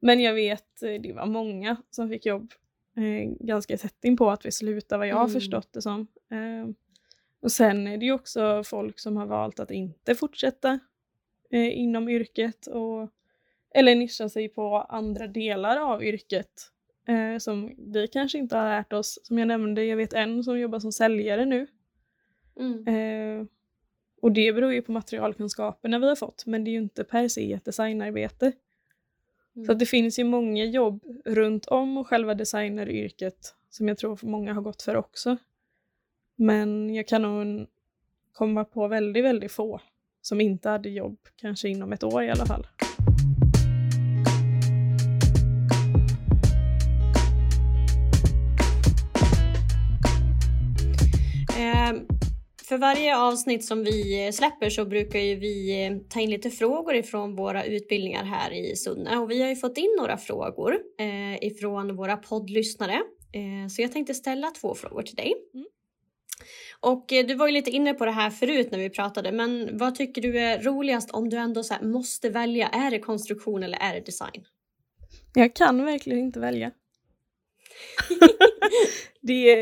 men 0.00 0.20
jag 0.20 0.34
vet, 0.34 0.82
eh, 0.82 1.02
det 1.02 1.12
var 1.12 1.26
många 1.26 1.76
som 1.90 2.08
fick 2.08 2.26
jobb 2.26 2.52
eh, 2.96 3.46
ganska 3.46 3.76
tätt 3.76 4.04
in 4.04 4.16
på 4.16 4.30
att 4.30 4.46
vi 4.46 4.52
slutar 4.52 4.98
vad 4.98 5.08
jag 5.08 5.16
har 5.16 5.24
mm. 5.24 5.34
förstått 5.34 5.72
det 5.72 5.82
som. 5.82 6.06
Och 7.42 7.52
sen 7.52 7.86
är 7.86 7.98
det 7.98 8.04
ju 8.04 8.12
också 8.12 8.62
folk 8.64 8.98
som 8.98 9.16
har 9.16 9.26
valt 9.26 9.60
att 9.60 9.70
inte 9.70 10.14
fortsätta 10.14 10.78
inom 11.50 12.08
yrket 12.08 12.66
och 12.66 13.10
eller 13.74 13.94
nischa 13.94 14.28
sig 14.28 14.48
på 14.48 14.78
andra 14.78 15.26
delar 15.26 15.76
av 15.76 16.04
yrket 16.04 16.72
eh, 17.08 17.38
som 17.38 17.74
vi 17.92 18.08
kanske 18.08 18.38
inte 18.38 18.56
har 18.56 18.68
lärt 18.68 18.92
oss. 18.92 19.18
Som 19.22 19.38
jag 19.38 19.48
nämnde, 19.48 19.84
jag 19.84 19.96
vet 19.96 20.12
en 20.12 20.44
som 20.44 20.58
jobbar 20.58 20.78
som 20.78 20.92
säljare 20.92 21.44
nu. 21.44 21.66
Mm. 22.56 22.86
Eh, 22.88 23.46
och 24.22 24.32
det 24.32 24.52
beror 24.52 24.72
ju 24.72 24.82
på 24.82 24.92
materialkunskaperna 24.92 25.98
vi 25.98 26.08
har 26.08 26.16
fått, 26.16 26.46
men 26.46 26.64
det 26.64 26.70
är 26.70 26.72
ju 26.72 26.78
inte 26.78 27.04
per 27.04 27.28
se 27.28 27.52
ett 27.52 27.64
designarbete. 27.64 28.52
Mm. 29.56 29.66
Så 29.66 29.74
det 29.74 29.86
finns 29.86 30.18
ju 30.18 30.24
många 30.24 30.64
jobb 30.64 31.04
runt 31.24 31.66
om 31.66 31.96
och 31.96 32.06
själva 32.06 32.34
designeryrket 32.34 33.54
som 33.70 33.88
jag 33.88 33.98
tror 33.98 34.18
många 34.22 34.54
har 34.54 34.62
gått 34.62 34.82
för 34.82 34.96
också. 34.96 35.36
Men 36.36 36.94
jag 36.94 37.06
kan 37.06 37.22
nog 37.22 37.66
komma 38.32 38.64
på 38.64 38.88
väldigt, 38.88 39.24
väldigt 39.24 39.52
få 39.52 39.80
som 40.20 40.40
inte 40.40 40.68
hade 40.68 40.88
jobb, 40.90 41.18
kanske 41.36 41.68
inom 41.68 41.92
ett 41.92 42.04
år 42.04 42.22
i 42.22 42.30
alla 42.30 42.46
fall. 42.46 42.66
För 52.72 52.78
varje 52.78 53.16
avsnitt 53.16 53.64
som 53.64 53.84
vi 53.84 54.26
eh, 54.26 54.32
släpper 54.32 54.70
så 54.70 54.84
brukar 54.84 55.18
ju 55.18 55.34
vi 55.34 55.84
eh, 55.86 55.96
ta 56.08 56.20
in 56.20 56.30
lite 56.30 56.50
frågor 56.50 56.94
ifrån 56.94 57.36
våra 57.36 57.64
utbildningar 57.64 58.24
här 58.24 58.52
i 58.52 58.76
Sunne 58.76 59.16
och 59.16 59.30
vi 59.30 59.42
har 59.42 59.48
ju 59.48 59.56
fått 59.56 59.78
in 59.78 59.94
några 59.98 60.18
frågor 60.18 60.78
eh, 60.98 61.44
ifrån 61.46 61.96
våra 61.96 62.16
poddlyssnare. 62.16 63.02
Så 63.70 63.82
jag 63.82 63.92
tänkte 63.92 64.14
ställa 64.14 64.50
två 64.50 64.74
frågor 64.74 65.02
till 65.02 65.16
dig. 65.16 65.34
Mm. 65.54 65.66
Och 66.80 67.04
du 67.08 67.34
var 67.34 67.46
ju 67.46 67.52
lite 67.52 67.70
inne 67.70 67.94
på 67.94 68.04
det 68.04 68.10
här 68.10 68.30
förut 68.30 68.68
när 68.70 68.78
vi 68.78 68.90
pratade, 68.90 69.32
men 69.32 69.78
vad 69.78 69.94
tycker 69.94 70.22
du 70.22 70.38
är 70.38 70.62
roligast 70.62 71.10
om 71.10 71.28
du 71.28 71.36
ändå 71.36 71.62
så 71.62 71.74
måste 71.82 72.30
välja? 72.30 72.68
Är 72.68 72.90
det 72.90 72.98
konstruktion 72.98 73.62
eller 73.62 73.78
är 73.78 73.94
det 73.94 74.06
design? 74.06 74.44
Jag 75.34 75.54
kan 75.54 75.84
verkligen 75.84 76.18
inte 76.18 76.40
välja. 76.40 76.70
det, 79.20 79.54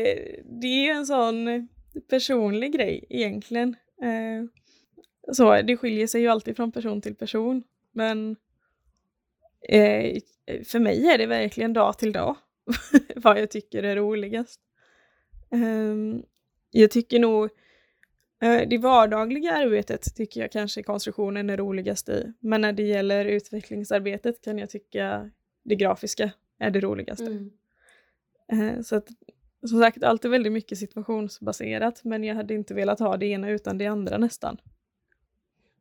det 0.61 0.67
är 0.67 0.83
ju 0.83 0.89
en 0.89 1.05
sån 1.05 1.67
personlig 2.09 2.73
grej 2.73 3.05
egentligen. 3.09 3.75
Eh, 4.01 4.43
så 5.33 5.61
det 5.61 5.77
skiljer 5.77 6.07
sig 6.07 6.21
ju 6.21 6.27
alltid 6.27 6.55
från 6.55 6.71
person 6.71 7.01
till 7.01 7.15
person. 7.15 7.63
Men 7.91 8.35
eh, 9.69 10.21
för 10.65 10.79
mig 10.79 11.07
är 11.07 11.17
det 11.17 11.25
verkligen 11.25 11.73
dag 11.73 11.97
till 11.97 12.11
dag 12.11 12.35
vad 13.15 13.39
jag 13.39 13.49
tycker 13.49 13.83
är 13.83 13.95
roligast. 13.95 14.61
Eh, 15.51 16.21
jag 16.71 16.91
tycker 16.91 17.19
nog 17.19 17.49
eh, 18.41 18.69
det 18.69 18.77
vardagliga 18.77 19.53
arbetet 19.53 20.15
tycker 20.15 20.41
jag 20.41 20.51
kanske 20.51 20.83
konstruktionen 20.83 21.49
är 21.49 21.57
roligast 21.57 22.09
i. 22.09 22.33
Men 22.39 22.61
när 22.61 22.73
det 22.73 22.83
gäller 22.83 23.25
utvecklingsarbetet 23.25 24.41
kan 24.41 24.57
jag 24.57 24.69
tycka 24.69 25.31
det 25.63 25.75
grafiska 25.75 26.31
är 26.59 26.71
det 26.71 26.79
roligaste. 26.79 27.25
Mm. 27.25 27.51
Eh, 28.51 28.81
Så 28.81 28.95
att, 28.95 29.07
som 29.69 29.79
sagt, 29.81 30.03
allt 30.03 30.25
är 30.25 30.29
väldigt 30.29 30.53
mycket 30.53 30.77
situationsbaserat, 30.77 32.03
men 32.03 32.23
jag 32.23 32.35
hade 32.35 32.53
inte 32.53 32.73
velat 32.73 32.99
ha 32.99 33.17
det 33.17 33.25
ena 33.25 33.49
utan 33.49 33.77
det 33.77 33.85
andra 33.85 34.17
nästan. 34.17 34.57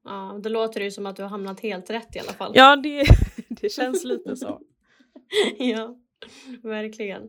Ja, 0.05 0.41
då 0.43 0.49
låter 0.49 0.81
det 0.81 0.85
ju 0.85 0.91
som 0.91 1.07
att 1.07 1.17
du 1.17 1.23
har 1.23 1.29
hamnat 1.31 1.61
helt 1.61 1.91
rätt 1.91 2.17
i 2.17 2.19
alla 2.19 2.33
fall. 2.33 2.53
Ja, 2.55 2.77
det, 2.77 3.05
det 3.49 3.69
känns 3.69 4.05
lite 4.05 4.37
så. 4.37 4.61
ja, 5.59 5.97
verkligen. 6.63 7.23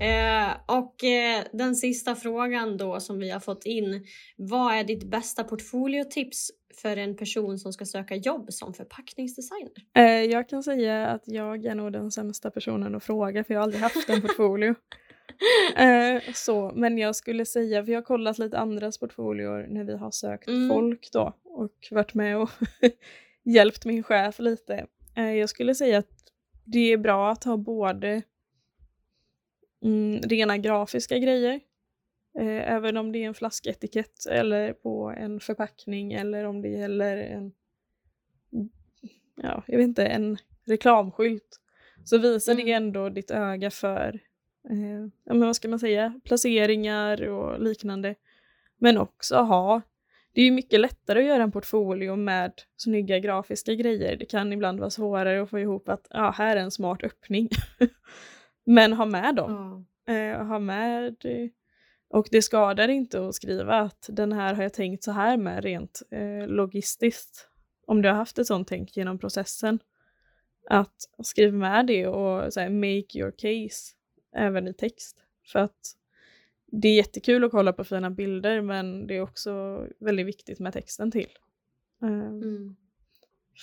Eh, 0.00 0.76
och 0.78 1.04
eh, 1.04 1.44
den 1.52 1.76
sista 1.76 2.14
frågan 2.14 2.76
då 2.76 3.00
som 3.00 3.18
vi 3.18 3.30
har 3.30 3.40
fått 3.40 3.66
in. 3.66 4.06
Vad 4.36 4.74
är 4.74 4.84
ditt 4.84 5.10
bästa 5.10 5.44
portfoliotips 5.44 6.50
för 6.74 6.96
en 6.96 7.16
person 7.16 7.58
som 7.58 7.72
ska 7.72 7.84
söka 7.84 8.16
jobb 8.16 8.52
som 8.52 8.74
förpackningsdesigner? 8.74 9.72
Eh, 9.96 10.04
Jag 10.04 10.48
kan 10.48 10.62
säga 10.62 11.06
att 11.06 11.22
jag 11.26 11.64
är 11.64 11.74
nog 11.74 11.92
den 11.92 12.10
sämsta 12.10 12.50
personen 12.50 12.94
att 12.94 13.04
fråga, 13.04 13.44
för 13.44 13.54
jag 13.54 13.60
har 13.60 13.62
aldrig 13.62 13.82
haft 13.82 14.08
en 14.08 14.22
portfolio. 14.22 14.74
Eh, 15.76 16.22
så, 16.34 16.72
men 16.74 16.98
jag 16.98 17.16
skulle 17.16 17.44
säga, 17.44 17.84
för 17.84 17.92
jag 17.92 17.98
har 17.98 18.04
kollat 18.04 18.38
lite 18.38 18.58
andras 18.58 18.98
portfolior 18.98 19.66
när 19.70 19.84
vi 19.84 19.96
har 19.96 20.10
sökt 20.10 20.48
Mm. 20.48 20.68
folk 20.68 21.12
då 21.12 21.32
och 21.44 21.88
varit 21.90 22.14
med 22.14 22.38
och 22.38 22.50
hjälpt 23.44 23.84
min 23.84 24.02
chef 24.02 24.38
lite. 24.38 24.86
Eh, 25.16 25.32
jag 25.32 25.48
skulle 25.48 25.74
säga 25.74 25.98
att 25.98 26.32
det 26.64 26.92
är 26.92 26.96
bra 26.96 27.30
att 27.30 27.44
ha 27.44 27.56
både 27.56 28.22
mm, 29.84 30.20
rena 30.22 30.58
grafiska 30.58 31.18
grejer, 31.18 31.60
eh, 32.38 32.72
även 32.72 32.96
om 32.96 33.12
det 33.12 33.18
är 33.18 33.26
en 33.26 33.34
flasketikett 33.34 34.26
eller 34.26 34.72
på 34.72 35.14
en 35.16 35.40
förpackning 35.40 36.12
eller 36.12 36.44
om 36.44 36.62
det 36.62 36.68
gäller 36.68 37.16
en, 37.16 37.52
ja, 39.42 39.62
jag 39.66 39.76
vet 39.78 39.84
inte, 39.84 40.06
en 40.06 40.36
reklamskylt. 40.66 41.60
Så 42.04 42.18
visar 42.18 42.54
det 42.54 42.62
Mm. 42.62 42.74
ändå 42.82 43.08
ditt 43.08 43.30
öga 43.30 43.70
för 43.70 44.20
eh, 44.70 45.08
ja, 45.24 45.34
men 45.34 45.40
vad 45.46 45.56
ska 45.56 45.68
man 45.68 45.78
säga, 45.78 46.20
placeringar 46.24 47.28
och 47.28 47.60
liknande. 47.60 48.14
Men 48.78 48.98
också 48.98 49.36
ha, 49.36 49.82
det 50.32 50.40
är 50.40 50.44
ju 50.44 50.50
mycket 50.50 50.80
lättare 50.80 51.18
att 51.20 51.26
göra 51.26 51.42
en 51.42 51.52
portfolio 51.52 52.16
med 52.16 52.52
snygga 52.76 53.18
grafiska 53.18 53.74
grejer. 53.74 54.16
Det 54.16 54.26
kan 54.26 54.52
ibland 54.52 54.80
vara 54.80 54.90
svårare 54.90 55.42
att 55.42 55.50
få 55.50 55.58
ihop 55.58 55.88
att 55.88 56.06
ja, 56.10 56.30
här 56.36 56.56
är 56.56 56.60
en 56.60 56.70
smart 56.70 57.02
öppning. 57.02 57.48
Men 58.66 58.92
ha 58.92 59.04
med 59.04 59.34
dem. 59.34 59.86
Ja. 60.06 60.14
Eh, 60.14 60.46
ha 60.46 60.58
med 60.58 61.16
och 62.10 62.28
det 62.30 62.42
skadar 62.42 62.88
inte 62.88 63.28
att 63.28 63.34
skriva 63.34 63.80
att 63.80 64.08
den 64.12 64.32
här 64.32 64.54
har 64.54 64.62
jag 64.62 64.72
tänkt 64.72 65.04
så 65.04 65.12
här 65.12 65.36
med 65.36 65.64
rent 65.64 66.02
eh, 66.10 66.46
logistiskt. 66.46 67.48
Om 67.86 68.02
du 68.02 68.08
har 68.08 68.16
haft 68.16 68.38
ett 68.38 68.46
sånt 68.46 68.68
tänk 68.68 68.96
genom 68.96 69.18
processen. 69.18 69.78
Att 70.70 70.94
skriva 71.22 71.56
med 71.56 71.86
det 71.86 72.06
och 72.06 72.52
så 72.52 72.60
här, 72.60 72.70
make 72.70 73.18
your 73.18 73.30
case 73.30 73.97
även 74.36 74.68
i 74.68 74.74
text. 74.74 75.24
För 75.46 75.58
att 75.58 75.94
det 76.66 76.88
är 76.88 76.94
jättekul 76.94 77.44
att 77.44 77.50
kolla 77.50 77.72
på 77.72 77.84
fina 77.84 78.10
bilder 78.10 78.60
men 78.60 79.06
det 79.06 79.16
är 79.16 79.20
också 79.20 79.84
väldigt 79.98 80.26
viktigt 80.26 80.58
med 80.58 80.72
texten 80.72 81.10
till. 81.10 81.30
Eh, 82.02 82.08
Mm. 82.08 82.76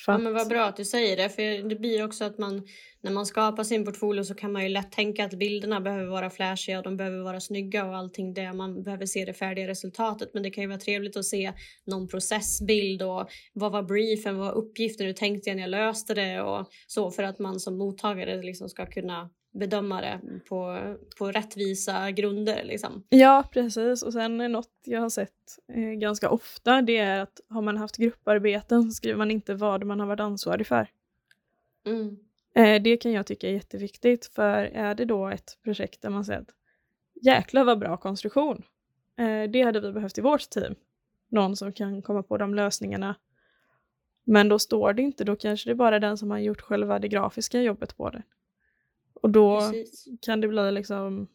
Ja, 0.07 0.17
men 0.17 0.33
vad 0.33 0.47
bra 0.49 0.65
att 0.65 0.77
du 0.77 0.85
säger 0.85 1.17
det, 1.17 1.29
för 1.29 1.69
det 1.69 1.75
blir 1.75 2.05
också 2.05 2.23
att 2.25 2.37
man 2.37 2.67
när 3.01 3.11
man 3.11 3.25
skapar 3.25 3.63
sin 3.63 3.85
portfolio 3.85 4.23
så 4.23 4.35
kan 4.35 4.51
man 4.51 4.63
ju 4.63 4.69
lätt 4.69 4.91
tänka 4.91 5.25
att 5.25 5.33
bilderna 5.33 5.81
behöver 5.81 6.05
vara 6.05 6.29
flashiga 6.29 6.77
och 6.77 6.83
de 6.83 6.97
behöver 6.97 7.19
vara 7.19 7.39
snygga 7.39 7.85
och 7.85 7.95
allting 7.95 8.33
det. 8.33 8.53
Man 8.53 8.83
behöver 8.83 9.05
se 9.05 9.25
det 9.25 9.33
färdiga 9.33 9.67
resultatet, 9.67 10.33
men 10.33 10.43
det 10.43 10.49
kan 10.49 10.61
ju 10.61 10.67
vara 10.67 10.79
trevligt 10.79 11.17
att 11.17 11.25
se 11.25 11.53
någon 11.85 12.07
processbild 12.07 13.01
och 13.01 13.29
vad 13.53 13.71
var 13.71 13.83
briefen, 13.83 14.37
vad 14.37 14.47
var 14.47 14.53
uppgiften, 14.53 15.05
hur 15.05 15.13
tänkte 15.13 15.49
jag 15.49 15.55
när 15.55 15.63
jag 15.63 15.69
löste 15.69 16.13
det 16.13 16.41
och 16.41 16.67
så 16.87 17.11
för 17.11 17.23
att 17.23 17.39
man 17.39 17.59
som 17.59 17.77
mottagare 17.77 18.41
liksom 18.41 18.69
ska 18.69 18.85
kunna 18.85 19.29
bedöma 19.55 20.01
det 20.01 20.19
på, 20.49 20.79
på 21.17 21.31
rättvisa 21.31 22.11
grunder 22.11 22.63
liksom. 22.63 23.03
Ja, 23.09 23.43
precis. 23.51 24.03
Och 24.03 24.13
sen 24.13 24.41
är 24.41 24.49
något 24.49 24.73
jag 24.83 25.01
har 25.01 25.09
sett 25.09 25.59
eh, 25.73 25.81
ganska 25.81 26.29
ofta, 26.29 26.81
det 26.81 26.97
är 26.97 27.19
att 27.19 27.41
har 27.49 27.61
man 27.61 27.77
haft 27.77 27.97
grupparbeten 27.97 28.83
så 28.83 28.91
skriver 28.91 29.17
man 29.17 29.31
inte 29.31 29.53
vad 29.53 29.83
man 29.83 29.99
har 29.99 30.07
varit 30.07 30.19
ansvarig 30.19 30.67
för. 30.67 30.87
Mm. 31.85 32.17
Eh, 32.55 32.81
det 32.81 32.97
kan 32.97 33.11
jag 33.11 33.25
tycka 33.25 33.49
är 33.49 33.53
jätteviktigt, 33.53 34.25
för 34.25 34.63
är 34.63 34.95
det 34.95 35.05
då 35.05 35.27
ett 35.27 35.57
projekt 35.63 36.01
där 36.01 36.09
man 36.09 36.25
säger 36.25 36.41
att 36.41 36.49
jäklar 37.21 37.63
vad 37.63 37.79
bra 37.79 37.97
konstruktion, 37.97 38.63
eh, 39.17 39.51
det 39.51 39.61
hade 39.61 39.79
vi 39.79 39.91
behövt 39.91 40.17
i 40.17 40.21
vårt 40.21 40.49
team. 40.49 40.75
Någon 41.29 41.55
som 41.55 41.73
kan 41.73 42.01
komma 42.01 42.23
på 42.23 42.37
de 42.37 42.55
lösningarna. 42.55 43.15
Men 44.23 44.49
då 44.49 44.59
står 44.59 44.93
det 44.93 45.01
inte, 45.01 45.23
då 45.23 45.35
kanske 45.35 45.69
det 45.69 45.73
är 45.73 45.75
bara 45.75 45.99
den 45.99 46.17
som 46.17 46.31
har 46.31 46.39
gjort 46.39 46.61
själva 46.61 46.99
det 46.99 47.07
grafiska 47.07 47.61
jobbet 47.61 47.97
på 47.97 48.09
det. 48.09 48.23
Och 49.25 49.31
då 49.31 49.59
Precis. 49.59 50.07
kan 50.21 50.41
det 50.41 50.47
bli 50.47 50.71
liksom, 50.71 51.27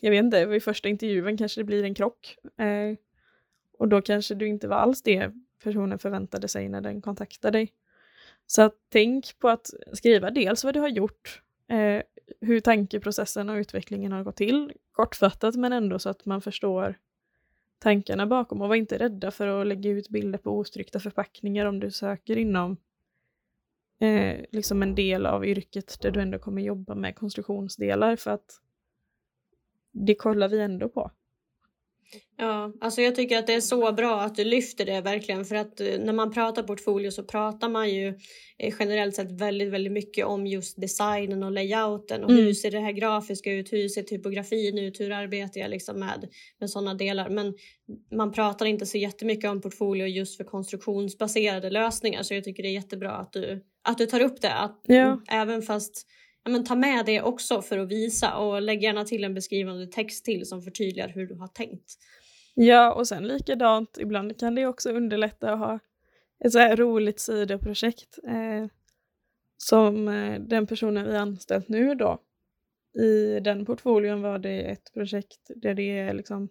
jag 0.00 0.10
vet 0.10 0.24
inte, 0.24 0.46
vid 0.46 0.62
första 0.62 0.88
intervjun 0.88 1.36
kanske 1.36 1.60
det 1.60 1.64
blir 1.64 1.84
en 1.84 1.94
krock. 1.94 2.36
Eh, 2.58 2.96
och 3.78 3.88
då 3.88 4.02
kanske 4.02 4.34
du 4.34 4.46
inte 4.46 4.68
var 4.68 4.76
alls 4.76 5.02
det 5.02 5.32
personen 5.64 5.98
förväntade 5.98 6.48
sig 6.48 6.68
när 6.68 6.80
den 6.80 7.02
kontaktade 7.02 7.58
dig. 7.58 7.72
Så 8.46 8.70
tänk 8.88 9.38
på 9.38 9.48
att 9.48 9.70
skriva 9.92 10.30
dels 10.30 10.64
vad 10.64 10.74
du 10.74 10.80
har 10.80 10.88
gjort, 10.88 11.42
eh, 11.68 12.02
hur 12.40 12.60
tankeprocessen 12.60 13.48
och 13.48 13.56
utvecklingen 13.56 14.12
har 14.12 14.22
gått 14.22 14.36
till, 14.36 14.72
kortfattat 14.92 15.56
men 15.56 15.72
ändå 15.72 15.98
så 15.98 16.08
att 16.08 16.26
man 16.26 16.40
förstår 16.40 16.98
tankarna 17.78 18.26
bakom 18.26 18.62
och 18.62 18.68
var 18.68 18.76
inte 18.76 18.98
rädda 18.98 19.30
för 19.30 19.60
att 19.60 19.66
lägga 19.66 19.90
ut 19.90 20.08
bilder 20.08 20.38
på 20.38 20.58
ostryckta 20.58 21.00
förpackningar 21.00 21.66
om 21.66 21.80
du 21.80 21.90
söker 21.90 22.36
inom 22.36 22.76
eh, 24.00 24.44
liksom 24.52 24.82
en 24.82 24.94
del 24.94 25.26
av 25.26 25.46
yrket 25.46 26.00
där 26.00 26.10
du 26.10 26.20
ändå 26.20 26.38
kommer 26.38 26.62
jobba 26.62 26.94
med 26.94 27.16
konstruktionsdelar 27.16 28.16
för 28.16 28.30
att 28.30 28.60
det 29.92 30.14
kollar 30.14 30.48
vi 30.48 30.60
ändå 30.60 30.88
på. 30.88 31.10
Ja, 32.38 32.72
alltså 32.80 33.00
jag 33.00 33.14
tycker 33.14 33.38
att 33.38 33.46
det 33.46 33.54
är 33.54 33.60
så 33.60 33.92
bra 33.92 34.20
att 34.20 34.34
du 34.34 34.44
lyfter 34.44 34.86
det 34.86 35.00
verkligen 35.00 35.44
för 35.44 35.56
att 35.56 35.80
eh, 35.80 35.98
när 35.98 36.12
man 36.12 36.32
pratar 36.32 36.62
portfolio 36.62 37.10
så 37.10 37.22
pratar 37.22 37.68
man 37.68 37.90
ju 37.90 38.08
eh, 38.58 38.74
generellt 38.78 39.14
sett 39.14 39.40
väldigt, 39.40 39.68
väldigt 39.68 39.92
mycket 39.92 40.26
om 40.26 40.46
just 40.46 40.80
designen 40.80 41.42
och 41.42 41.52
layouten 41.52 42.24
och 42.24 42.30
mm. 42.30 42.44
hur 42.44 42.54
ser 42.54 42.70
det 42.70 42.80
här 42.80 42.92
grafiska 42.92 43.52
ut, 43.52 43.72
hur 43.72 43.88
ser 43.88 44.02
typografin 44.02 44.78
ut, 44.78 45.00
hur 45.00 45.10
arbetar 45.10 45.60
jag 45.60 45.70
liksom 45.70 46.00
med, 46.00 46.28
med 46.60 46.70
sådana 46.70 46.94
delar. 46.94 47.28
Men 47.28 47.54
man 48.14 48.32
pratar 48.32 48.66
inte 48.66 48.86
så 48.86 48.98
jättemycket 48.98 49.50
om 49.50 49.60
portfolio 49.60 50.06
just 50.06 50.36
för 50.36 50.44
konstruktionsbaserade 50.44 51.70
lösningar 51.70 52.22
så 52.22 52.34
jag 52.34 52.44
tycker 52.44 52.62
det 52.62 52.68
är 52.68 52.74
jättebra 52.74 53.12
att 53.12 53.32
du, 53.32 53.64
att 53.86 53.98
du 53.98 54.06
tar 54.06 54.20
upp 54.20 54.40
det. 54.40 54.54
Att, 54.54 54.80
ja. 54.86 55.20
Även 55.28 55.62
fast 55.62 56.06
ja, 56.44 56.50
men 56.50 56.64
ta 56.64 56.76
med 56.76 57.06
det 57.06 57.22
också 57.22 57.62
för 57.62 57.78
att 57.78 57.88
visa 57.88 58.36
och 58.36 58.62
lägg 58.62 58.82
gärna 58.82 59.04
till 59.04 59.24
en 59.24 59.34
beskrivande 59.34 59.86
text 59.86 60.24
till 60.24 60.46
som 60.46 60.62
förtydligar 60.62 61.08
hur 61.08 61.26
du 61.26 61.34
har 61.34 61.48
tänkt. 61.48 61.94
Ja, 62.54 62.92
och 62.92 63.08
sen 63.08 63.28
likadant, 63.28 63.98
ibland 64.00 64.38
kan 64.38 64.54
det 64.54 64.66
också 64.66 64.90
underlätta 64.90 65.52
att 65.52 65.58
ha 65.58 65.78
ett 66.44 66.52
så 66.52 66.58
här 66.58 66.76
roligt 66.76 67.20
sidoprojekt 67.20 68.18
eh, 68.24 68.66
som 69.56 70.08
eh, 70.08 70.40
den 70.40 70.66
personen 70.66 71.06
vi 71.06 71.16
anställt 71.16 71.68
nu 71.68 71.94
då. 71.94 72.18
I 73.02 73.40
den 73.40 73.66
portföljen 73.66 74.22
var 74.22 74.38
det 74.38 74.60
ett 74.60 74.92
projekt 74.92 75.50
där 75.56 75.74
det 75.74 75.98
är 75.98 76.14
liksom, 76.14 76.48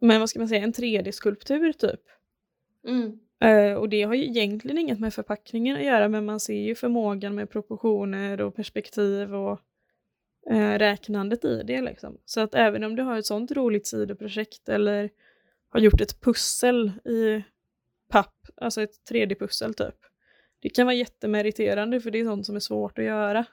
men 0.00 0.20
vad 0.20 0.30
ska 0.30 0.38
man 0.38 0.48
säga, 0.48 0.62
en 0.62 0.72
3D-skulptur 0.72 1.72
typ. 1.72 2.00
Mm. 2.86 3.18
Uh, 3.44 3.72
och 3.72 3.88
det 3.88 4.02
har 4.02 4.14
ju 4.14 4.24
egentligen 4.24 4.78
inget 4.78 5.00
med 5.00 5.14
förpackningen 5.14 5.76
att 5.76 5.84
göra 5.84 6.08
men 6.08 6.24
man 6.24 6.40
ser 6.40 6.54
ju 6.54 6.74
förmågan 6.74 7.34
med 7.34 7.50
proportioner 7.50 8.40
och 8.40 8.56
perspektiv 8.56 9.34
och 9.34 9.60
uh, 10.50 10.78
räknandet 10.78 11.44
i 11.44 11.62
det 11.62 11.80
liksom. 11.80 12.18
Så 12.24 12.40
att 12.40 12.54
även 12.54 12.84
om 12.84 12.96
du 12.96 13.02
har 13.02 13.18
ett 13.18 13.26
sånt 13.26 13.52
roligt 13.52 13.86
sidoprojekt 13.86 14.68
eller 14.68 15.10
har 15.68 15.80
gjort 15.80 16.00
ett 16.00 16.20
pussel 16.20 16.92
i 17.04 17.44
papp, 18.08 18.46
alltså 18.56 18.82
ett 18.82 19.10
3D-pussel 19.10 19.74
typ. 19.74 19.96
Det 20.60 20.68
kan 20.68 20.86
vara 20.86 20.96
jättemeriterande 20.96 22.00
för 22.00 22.10
det 22.10 22.20
är 22.20 22.24
sånt 22.24 22.46
som 22.46 22.56
är 22.56 22.60
svårt 22.60 22.98
att 22.98 23.04
göra. 23.04 23.44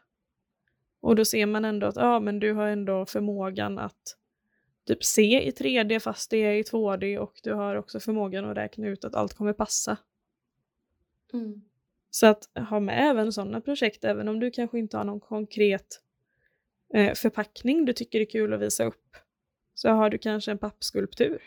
Och 1.02 1.16
då 1.16 1.26
ser 1.26 1.46
man 1.46 1.66
ändå 1.66 1.88
att 1.88 1.98
ah, 1.98 2.20
men 2.20 2.40
du 2.40 2.54
har 2.54 2.68
ändå 2.68 3.06
förmågan 3.06 3.80
att 3.80 4.18
typ 4.88 5.04
se 5.04 5.48
i 5.48 5.52
3D 5.52 6.00
fast 6.00 6.32
det 6.32 6.38
är 6.38 6.54
i 6.54 6.64
2D 6.64 7.18
och 7.18 7.40
du 7.44 7.54
har 7.54 7.76
också 7.76 8.00
förmågan 8.00 8.46
att 8.46 8.58
räkna 8.58 8.88
ut 8.88 9.06
att 9.06 9.16
allt 9.16 9.34
kommer 9.34 9.54
passa. 9.54 9.98
Mm. 11.34 11.62
Så 12.10 12.28
att 12.28 12.50
ha 12.70 12.80
med 12.80 13.10
även 13.10 13.34
sådana 13.34 13.62
projekt, 13.62 14.04
även 14.04 14.28
om 14.28 14.40
du 14.40 14.52
kanske 14.52 14.80
inte 14.80 14.98
har 14.98 15.04
någon 15.04 15.20
konkret 15.20 16.02
eh, 16.94 17.14
förpackning 17.14 17.86
du 17.86 17.94
tycker 17.94 18.22
är 18.22 18.26
kul 18.26 18.54
att 18.54 18.62
visa 18.62 18.84
upp, 18.86 19.18
så 19.74 19.90
har 19.90 20.10
du 20.10 20.18
kanske 20.18 20.52
en 20.52 20.58
pappskulptur. 20.58 21.42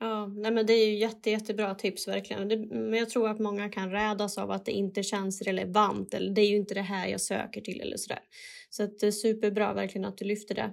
Ja, 0.00 0.26
nej 0.26 0.50
men 0.50 0.66
det 0.66 0.72
är 0.72 0.86
ju 0.86 0.94
jätte, 0.94 1.30
jättebra 1.30 1.74
tips 1.74 2.08
verkligen. 2.08 2.48
Det, 2.48 2.56
men 2.56 2.94
jag 2.98 3.10
tror 3.10 3.28
att 3.28 3.38
många 3.38 3.68
kan 3.68 3.90
rädas 3.90 4.38
av 4.38 4.50
att 4.50 4.64
det 4.64 4.72
inte 4.72 5.02
känns 5.02 5.42
relevant 5.42 6.14
eller 6.14 6.30
det 6.30 6.40
är 6.40 6.48
ju 6.48 6.56
inte 6.56 6.74
det 6.74 6.82
här 6.82 7.08
jag 7.08 7.20
söker 7.20 7.60
till 7.60 7.80
eller 7.80 7.96
sådär. 7.96 8.22
Så 8.70 8.82
att 8.82 8.98
det 8.98 9.06
är 9.06 9.10
superbra 9.10 9.72
verkligen 9.72 10.04
att 10.04 10.18
du 10.18 10.24
lyfter 10.24 10.54
det. 10.54 10.72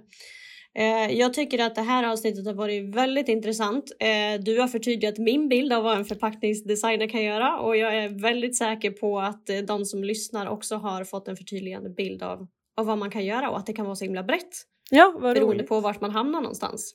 Eh, 0.78 1.12
jag 1.18 1.34
tycker 1.34 1.58
att 1.58 1.74
det 1.74 1.82
här 1.82 2.04
avsnittet 2.04 2.46
har 2.46 2.54
varit 2.54 2.94
väldigt 2.94 3.28
intressant. 3.28 3.92
Eh, 4.00 4.40
du 4.40 4.60
har 4.60 4.68
förtydligat 4.68 5.18
min 5.18 5.48
bild 5.48 5.72
av 5.72 5.82
vad 5.82 5.96
en 5.96 6.04
förpackningsdesigner 6.04 7.08
kan 7.08 7.22
göra 7.22 7.58
och 7.58 7.76
jag 7.76 7.96
är 7.96 8.08
väldigt 8.08 8.56
säker 8.56 8.90
på 8.90 9.20
att 9.20 9.50
eh, 9.50 9.58
de 9.58 9.84
som 9.84 10.04
lyssnar 10.04 10.46
också 10.46 10.76
har 10.76 11.04
fått 11.04 11.28
en 11.28 11.36
förtydligande 11.36 11.90
bild 11.90 12.22
av, 12.22 12.46
av 12.76 12.86
vad 12.86 12.98
man 12.98 13.10
kan 13.10 13.24
göra 13.24 13.50
och 13.50 13.58
att 13.58 13.66
det 13.66 13.72
kan 13.72 13.84
vara 13.84 13.96
så 13.96 14.04
himla 14.04 14.22
brett. 14.22 14.62
Ja, 14.90 15.12
vad 15.14 15.34
Beroende 15.34 15.54
roligt. 15.54 15.68
på 15.68 15.80
vart 15.80 16.00
man 16.00 16.10
hamnar 16.10 16.40
någonstans. 16.40 16.94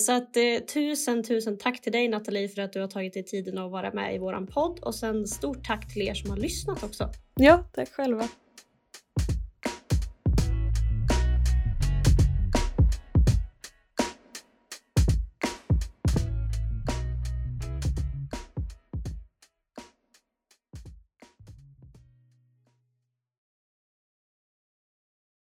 så 0.00 0.12
att 0.12 0.34
tusen, 0.74 1.24
tusen 1.24 1.58
tack 1.58 1.80
till 1.80 1.92
dig 1.92 2.08
Nathalie 2.08 2.48
för 2.48 2.62
att 2.62 2.72
du 2.72 2.80
har 2.80 2.88
tagit 2.88 3.14
dig 3.14 3.24
tiden 3.24 3.58
att 3.58 3.70
vara 3.70 3.92
med 3.92 4.14
i 4.14 4.18
våran 4.18 4.46
podd 4.46 4.78
och 4.82 4.94
sen 4.94 5.26
stort 5.26 5.66
tack 5.66 5.92
till 5.92 6.02
er 6.02 6.14
som 6.14 6.30
har 6.30 6.36
lyssnat 6.36 6.82
också. 6.82 7.08
Ja, 7.34 7.64
tack 7.74 7.88
själva. 7.88 8.28